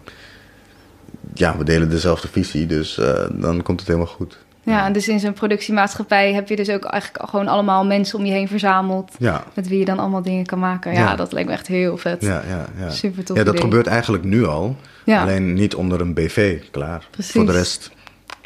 [1.33, 4.37] Ja, we delen dezelfde visie, dus eh, dan komt het helemaal goed.
[4.63, 8.25] Ja, en dus in zo'n productiemaatschappij heb je dus ook eigenlijk gewoon allemaal mensen om
[8.25, 9.11] je heen verzameld.
[9.19, 10.93] Ja, Met wie je dan allemaal dingen kan maken.
[10.93, 11.15] Ja, Ja.
[11.15, 12.21] dat lijkt me echt heel vet.
[12.21, 12.65] ja, ja.
[12.79, 12.89] ja.
[12.89, 13.65] Super tof Ja, dat idee.
[13.69, 14.75] gebeurt eigenlijk nu al.
[15.05, 15.21] Ja.
[15.21, 17.07] Alleen niet onder een BV, klaar.
[17.11, 17.31] Precies.
[17.31, 17.91] Voor de rest.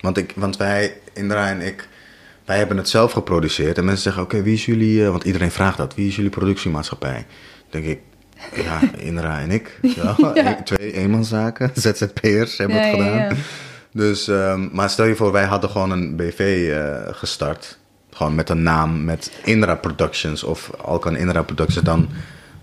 [0.02, 1.88] Want, ik, want wij, Indra en ik,
[2.46, 3.78] wij hebben het zelf geproduceerd.
[3.78, 5.04] En mensen zeggen, oké, wie is jullie...
[5.04, 5.96] eh, want iedereen vraagt dat.
[5.96, 7.26] Wie is jullie productiemaatschappij?
[7.70, 8.00] Dan denk ik,
[8.56, 9.80] ja, Indra en ik.
[10.34, 10.56] Ja.
[10.64, 11.72] twee eenmanszaken.
[11.84, 13.18] ZZP'ers hebben Ja, het gedaan.
[13.18, 13.30] ja.
[13.94, 17.78] Dus, ehm, maar stel je voor, wij hadden gewoon een BV eh, gestart.
[18.12, 21.86] Gewoon met een naam, met Indra Productions of Alkan Indra Productions.
[21.86, 22.10] Dan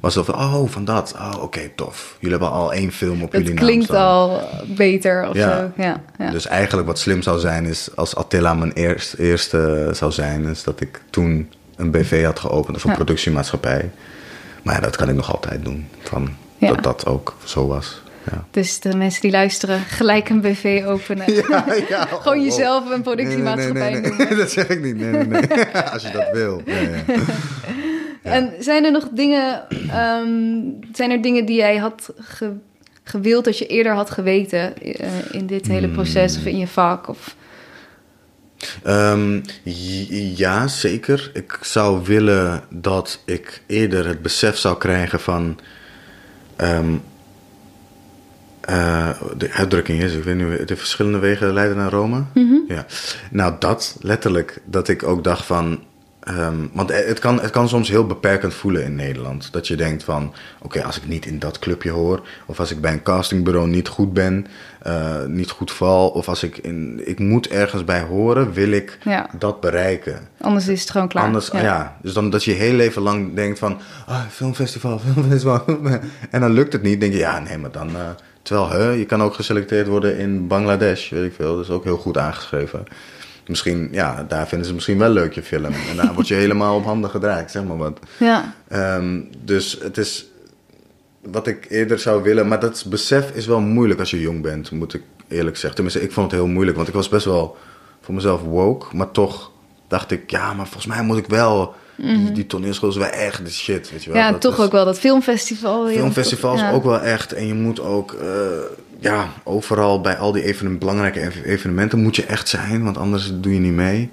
[0.01, 1.15] was het van, oh, van dat.
[1.19, 2.17] Oh, oké, tof.
[2.21, 5.59] Jullie hebben al één film op Dat jullie naam klinkt al beter of Ja.
[5.77, 5.83] zo.
[6.19, 6.31] Ja.
[6.31, 10.63] Dus eigenlijk wat slim zou zijn is, als Attila mijn eerst, eerste zou zijn, is
[10.65, 13.91] dat ik toen een BV had geopend of een productiemaatschappij.
[14.67, 15.87] Maar ja, dat kan ik nog altijd doen.
[16.03, 16.69] Van, Ja.
[16.69, 18.03] Dat dat ook zo was.
[18.31, 18.45] Ja.
[18.51, 21.33] Dus de mensen die luisteren, gelijk een BV openen.
[21.49, 22.07] Ja, ja.
[22.23, 24.29] Gewoon Oh, jezelf een productiemaatschappij nee, nee, nee, noemen.
[24.29, 24.37] nee.
[24.43, 24.97] Dat zeg ik niet.
[24.97, 25.67] Nee, nee, nee.
[25.93, 26.63] Als je dat wil.
[26.65, 27.03] Ja, ja.
[28.23, 30.27] En zijn er nog dingen, ehm,
[30.93, 32.57] zijn er dingen die jij had ge-
[33.03, 37.09] gewild dat je eerder had geweten eh, in dit hele proces of in je vak?
[37.09, 37.37] Of,
[38.83, 39.41] Ehm,
[40.37, 41.31] ja, zeker.
[41.35, 45.59] Ik zou willen dat ik eerder het besef zou krijgen van.
[46.57, 46.95] ehm,
[48.61, 52.23] eh, de uitdrukking is, ik weet niet, de verschillende wegen leiden naar Rome.
[52.69, 52.87] Ja.
[53.31, 55.85] Nou, dat letterlijk, dat ik ook dacht van.
[56.27, 59.53] Ehm, want het kan, het kan soms heel beperkend voelen in Nederland.
[59.53, 62.27] Dat je denkt van, oké, als ik niet in dat clubje hoor...
[62.47, 64.47] of als ik bij een castingbureau niet goed ben,
[64.83, 66.09] eh, niet goed val...
[66.09, 69.29] of als ik, in, ik moet ergens bij horen, wil ik Ja.
[69.39, 70.29] dat bereiken.
[70.41, 71.25] anders is het gewoon klaar.
[71.25, 71.97] Anders, ja.
[72.03, 73.79] Dus dan dat je je heel leven lang denkt van...
[74.07, 75.65] Ah, filmfestival, filmfestival.
[76.31, 77.01] en dan lukt het niet.
[77.01, 77.89] denk je, ja, nee, maar dan...
[77.89, 78.09] eh,
[78.43, 81.55] terwijl, hè, je kan ook geselecteerd worden in Bangladesh, weet ik veel.
[81.57, 82.85] Dat is ook heel goed aangeschreven.
[83.49, 85.65] Misschien, ja, daar vinden ze misschien wel leuk je film.
[85.65, 87.99] En daar word je helemaal op handen gedraaid, zeg maar wat.
[88.19, 90.27] Ja, Ehm, dus het is
[91.23, 92.49] wat ik eerder zou willen.
[92.49, 95.75] Maar dat besef is wel moeilijk als je jong bent, moet ik eerlijk zeggen.
[95.75, 97.57] Tenminste, ik vond het heel moeilijk, want ik was best wel
[98.01, 98.97] voor mezelf woke.
[98.97, 99.51] Maar toch
[99.89, 101.75] dacht ik, ja, maar volgens mij moet ik wel...
[101.99, 104.19] Die, die toneelschool is wel echt de shit, weet je wel.
[104.19, 104.27] Mhm.
[104.27, 105.87] ja Dat toch is- ook wel dat filmfestival.
[105.87, 106.73] heel- Filmfestival is ja.
[106.73, 107.33] ook wel echt.
[107.33, 108.27] En je moet ook, eh,
[108.99, 113.31] ja, overal bij al die even, belangrijke ev- evenementen moet je echt zijn, want anders
[113.35, 114.11] doe je niet mee.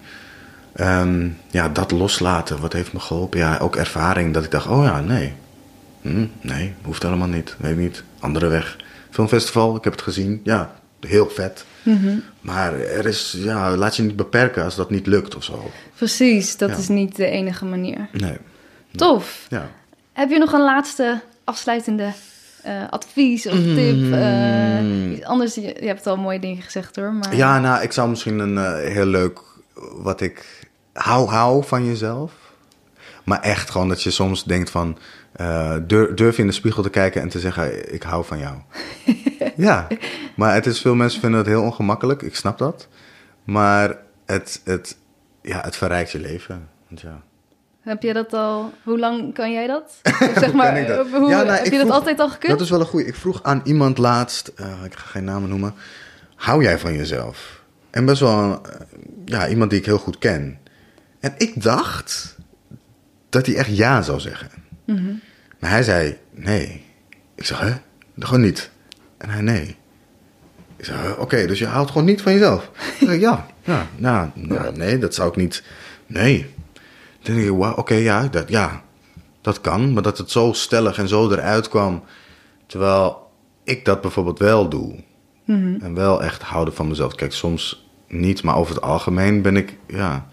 [0.76, 3.40] Ehm, ja, dat loslaten, wat heeft me geholpen?
[3.40, 5.34] Ja, ook ervaring dat ik dacht, oh ja, nee.
[6.02, 7.56] Hm, nee, hoeft helemaal niet.
[7.60, 8.04] Weet niet.
[8.20, 8.78] Andere weg.
[9.10, 10.42] Filmfestival, ik heb het gezien.
[10.44, 11.66] Ja, heel vet.
[11.84, 12.16] Mhm.
[12.42, 15.72] Maar er is, ja, laat je niet beperken als dat niet lukt of zo.
[15.96, 16.76] Precies, dat Ja.
[16.78, 18.08] is niet de enige manier.
[18.12, 18.38] Nee.
[18.96, 19.46] Tof.
[19.50, 19.70] Ja.
[20.14, 22.12] Heb je nog een laatste afsluitende
[22.64, 24.14] eh, advies of tip?
[24.14, 27.14] Eh, iets anders, je, je hebt al mooie dingen gezegd hoor.
[27.14, 27.36] Maar...
[27.36, 29.40] Ja, nou, ik zou misschien een eh, heel leuk,
[29.96, 32.32] wat ik hou, hou van jezelf.
[33.24, 34.98] Maar echt gewoon dat je soms denkt van,
[35.32, 38.40] eh, durf, durf je in de spiegel te kijken en te zeggen, ik hou van
[38.40, 38.56] jou.
[39.56, 39.88] ja,
[40.36, 42.88] maar het is, veel mensen vinden het heel ongemakkelijk, ik snap dat.
[43.44, 44.98] Maar het, het,
[45.42, 46.70] ja, het verrijkt je leven.
[46.88, 47.22] Want ja.
[47.84, 48.74] Heb je dat al?
[48.84, 50.00] Hoe lang kan jij dat?
[50.04, 51.08] Of zeg maar, dat?
[51.08, 52.52] hoe, Ja, nou, heb je dat altijd al gekund?
[52.52, 53.06] Dat is wel een goeie.
[53.06, 55.74] Ik vroeg aan iemand laatst, eh, ik ga geen namen noemen.
[56.36, 57.62] Hou jij van jezelf?
[57.90, 58.80] En best wel eh,
[59.26, 60.60] ja, iemand die ik heel goed ken.
[61.20, 62.36] En ik dacht
[63.30, 64.50] dat hij echt ja zou zeggen.
[64.86, 65.14] Mhm.
[65.60, 66.86] Maar hij zei nee.
[67.36, 67.72] Ik zeg, hè?
[68.20, 68.70] Gewoon niet.
[69.18, 69.76] En hij nee.
[70.76, 71.20] Ik zeg, "Huh?
[71.20, 72.70] oké, dus je houdt gewoon niet van jezelf?
[73.00, 75.64] Ik zeg, ja, ja, nou, nou, nee, dat zou ik niet.
[76.08, 76.54] Nee.
[77.24, 78.84] Toen denk ik, wauw, oké, ja, dat, ja,
[79.42, 79.94] dat kan.
[79.94, 82.04] Maar dat het zo stellig en zo eruit kwam.
[82.66, 83.32] Terwijl
[83.64, 84.96] ik dat bijvoorbeeld wel doe.
[85.82, 87.16] En wel echt houden van mezelf.
[87.16, 90.28] Kijk, soms niet, maar over het algemeen ben ik, ja.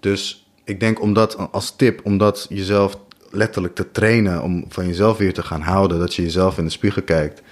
[0.00, 2.98] Dus ik denk omdat, als tip, om dat jezelf
[3.30, 6.70] letterlijk te trainen, om van jezelf weer te gaan houden, dat je jezelf in de
[6.70, 7.42] spiegel kijkt.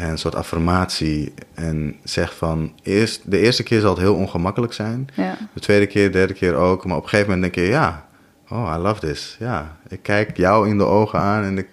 [0.00, 1.34] En een soort affirmatie.
[1.54, 5.08] En zegt van, eerst, de eerste keer zal het heel ongemakkelijk zijn.
[5.14, 5.36] Ja.
[5.52, 6.84] De tweede keer, de derde keer ook.
[6.84, 8.08] Maar op een gegeven moment denk je, ja,
[8.48, 9.36] oh, I love this.
[9.38, 11.68] Ja, ik kijk jou in de ogen aan en ik,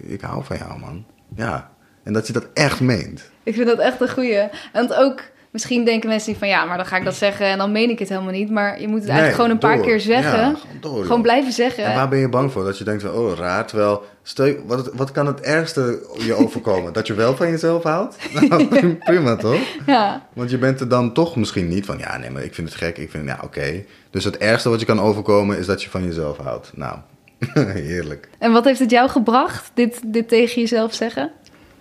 [0.00, 1.04] ik hou van jou, man.
[1.36, 1.70] Ja,
[2.02, 3.30] en dat je dat echt meent.
[3.42, 4.48] Ik vind dat echt een goeie.
[4.72, 5.22] Want ook,
[5.52, 7.90] misschien denken mensen niet van ja, maar dan ga ik dat zeggen en dan meen
[7.90, 8.50] ik het helemaal niet.
[8.50, 10.58] Maar je moet het eigenlijk Nee, gewoon een paar keer zeggen.
[10.80, 11.84] Ja, gewoon blijven zeggen.
[11.84, 12.64] En waar ben je bang voor?
[12.64, 13.66] Dat je denkt van, oh, raar.
[13.66, 16.92] Terwijl, stel wat, wat kan het ergste je overkomen?
[16.92, 18.16] dat je wel van jezelf houdt?
[18.48, 18.66] Nou,
[19.04, 19.60] prima toch?
[19.86, 20.26] Ja.
[20.32, 22.78] Want je bent er dan toch misschien niet van, ja, nee, maar ik vind het
[22.78, 22.98] gek.
[22.98, 23.84] Ik vind, ja, oké.
[24.10, 26.70] Dus het ergste wat je kan overkomen is dat je van jezelf houdt.
[26.74, 26.98] Nou,
[27.88, 28.28] heerlijk.
[28.38, 31.30] En wat heeft het jou gebracht, dit, dit tegen jezelf zeggen?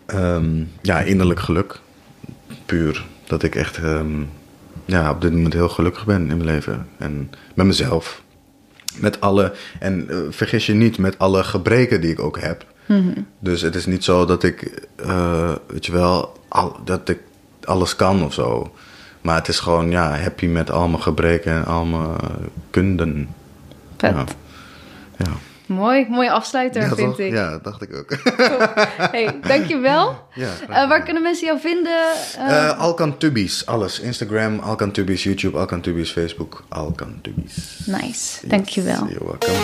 [0.05, 1.79] Ehm, ja, innerlijk geluk.
[2.65, 3.05] Puur.
[3.31, 4.21] Dat ik echt ehm,
[4.85, 6.87] ja, op dit moment heel gelukkig ben in mijn leven.
[6.97, 8.21] En met mezelf.
[8.95, 12.65] Met alle, en eh, vergis je niet, met alle gebreken die ik ook heb.
[13.39, 17.19] Dus het is niet zo dat ik, eh, weet je wel, al, dat ik
[17.63, 18.73] alles kan of zo.
[19.21, 22.15] Maar het is gewoon, ja, happy met al mijn gebreken en al mijn
[22.69, 23.29] kunden.
[23.97, 24.13] Vet.
[24.15, 24.25] Ja.
[25.17, 25.31] Ja.
[25.71, 27.19] Mooi, mooie afsluiter Ja, vind toch?
[27.19, 27.31] ik.
[27.31, 28.09] Ja, dat dacht ik ook.
[29.11, 30.15] Hey, dankjewel.
[30.33, 32.11] ja, Eh, waar kunnen mensen jou vinden?
[32.37, 33.99] Eh, Eh Alkan Tubies, alles.
[33.99, 37.79] Instagram, Alkan Tubies, YouTube, Alkan Tubies, Facebook, Alkan Tubies.
[37.85, 39.07] nice, dankjewel.
[39.07, 39.59] You're welcome.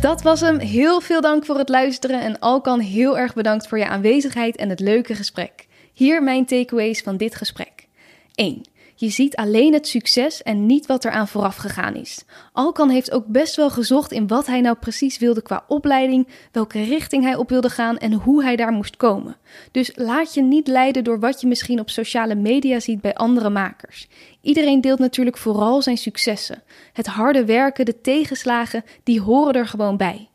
[0.00, 0.58] Dat was hem.
[0.58, 4.68] Heel veel dank voor het luisteren en Alkan heel erg bedankt voor je aanwezigheid en
[4.68, 5.66] het leuke gesprek.
[5.92, 7.86] Hier mijn takeaways van dit gesprek.
[8.34, 8.62] 1.
[9.00, 12.24] Je ziet alleen het succes en niet wat er aan vooraf gegaan is.
[12.52, 16.82] Alkan heeft ook best wel gezocht in wat hij nou precies wilde qua opleiding, welke
[16.82, 19.36] richting hij op wilde gaan en hoe hij daar moest komen.
[19.70, 23.50] Dus laat je niet leiden door wat je misschien op sociale media ziet bij andere
[23.50, 24.08] makers.
[24.40, 26.62] Iedereen deelt natuurlijk vooral zijn successen.
[26.92, 30.28] Het harde werken, de tegenslagen, die horen er gewoon bij.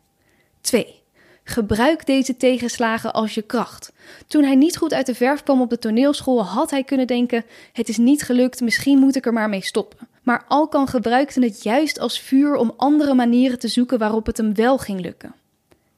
[0.62, 1.03] 2.
[1.44, 3.94] Gebruik deze tegenslagen als je kracht.
[4.28, 7.46] Toen hij niet goed uit de verf kwam op de toneelschool, had hij kunnen denken:
[7.74, 10.08] het is niet gelukt, misschien moet ik er maar mee stoppen.
[10.24, 14.56] Maar Alkan gebruikte het juist als vuur om andere manieren te zoeken waarop het hem
[14.56, 15.36] wel ging lukken.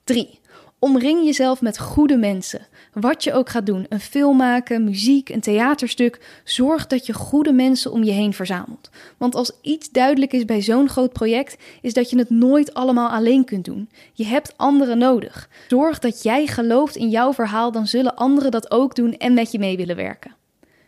[0.04, 0.40] 3.
[0.80, 2.68] Omring jezelf met goede mensen.
[2.96, 7.52] Wat je ook gaat doen, een film maken, muziek, een theaterstuk, zorg dat je goede
[7.52, 8.90] mensen om je heen verzamelt.
[9.18, 13.10] Want als iets duidelijk is bij zo'n groot project, is dat je het nooit allemaal
[13.10, 13.90] alleen kunt doen.
[14.14, 15.50] Je hebt anderen nodig.
[15.68, 19.52] Zorg dat jij gelooft in jouw verhaal, dan zullen anderen dat ook doen en met
[19.52, 20.36] je mee willen werken.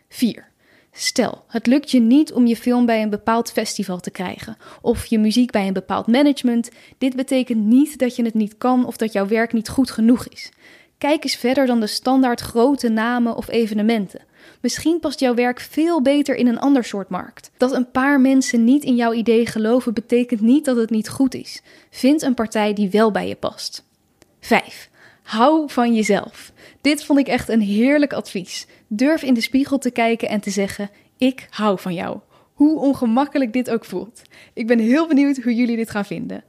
[0.08, 0.48] 4.
[0.92, 5.06] Stel, het lukt je niet om je film bij een bepaald festival te krijgen of
[5.06, 6.70] je muziek bij een bepaald management.
[6.98, 10.28] Dit betekent niet dat je het niet kan of dat jouw werk niet goed genoeg
[10.28, 10.50] is.
[10.98, 14.20] Kijk eens verder dan de standaard grote namen of evenementen.
[14.60, 17.50] Misschien past jouw werk veel beter in een ander soort markt.
[17.56, 21.34] Dat een paar mensen niet in jouw idee geloven betekent niet dat het niet goed
[21.34, 21.62] is.
[21.90, 23.84] Vind een partij die wel bij je past.
[24.40, 24.90] 5.
[25.22, 26.52] Hou van jezelf.
[26.80, 28.66] Dit vond ik echt een heerlijk advies.
[28.86, 32.18] Durf in de spiegel te kijken en te zeggen: Ik hou van jou.
[32.54, 34.22] Hoe ongemakkelijk dit ook voelt.
[34.52, 36.44] Ik ben heel benieuwd hoe jullie dit gaan vinden.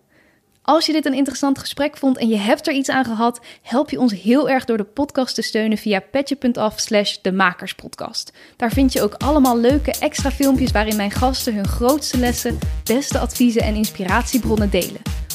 [0.70, 3.89] Als je dit een interessant gesprek vond en je hebt er iets aan gehad, help
[3.89, 8.34] je ons heel erg door de podcast te steunen via petje.af slash de makerspodcast.
[8.55, 13.20] Daar vind je ook allemaal leuke extra filmpjes waarin mijn gasten hun grootste lessen, beste
[13.20, 15.01] adviezen en inspiratiebronnen delen.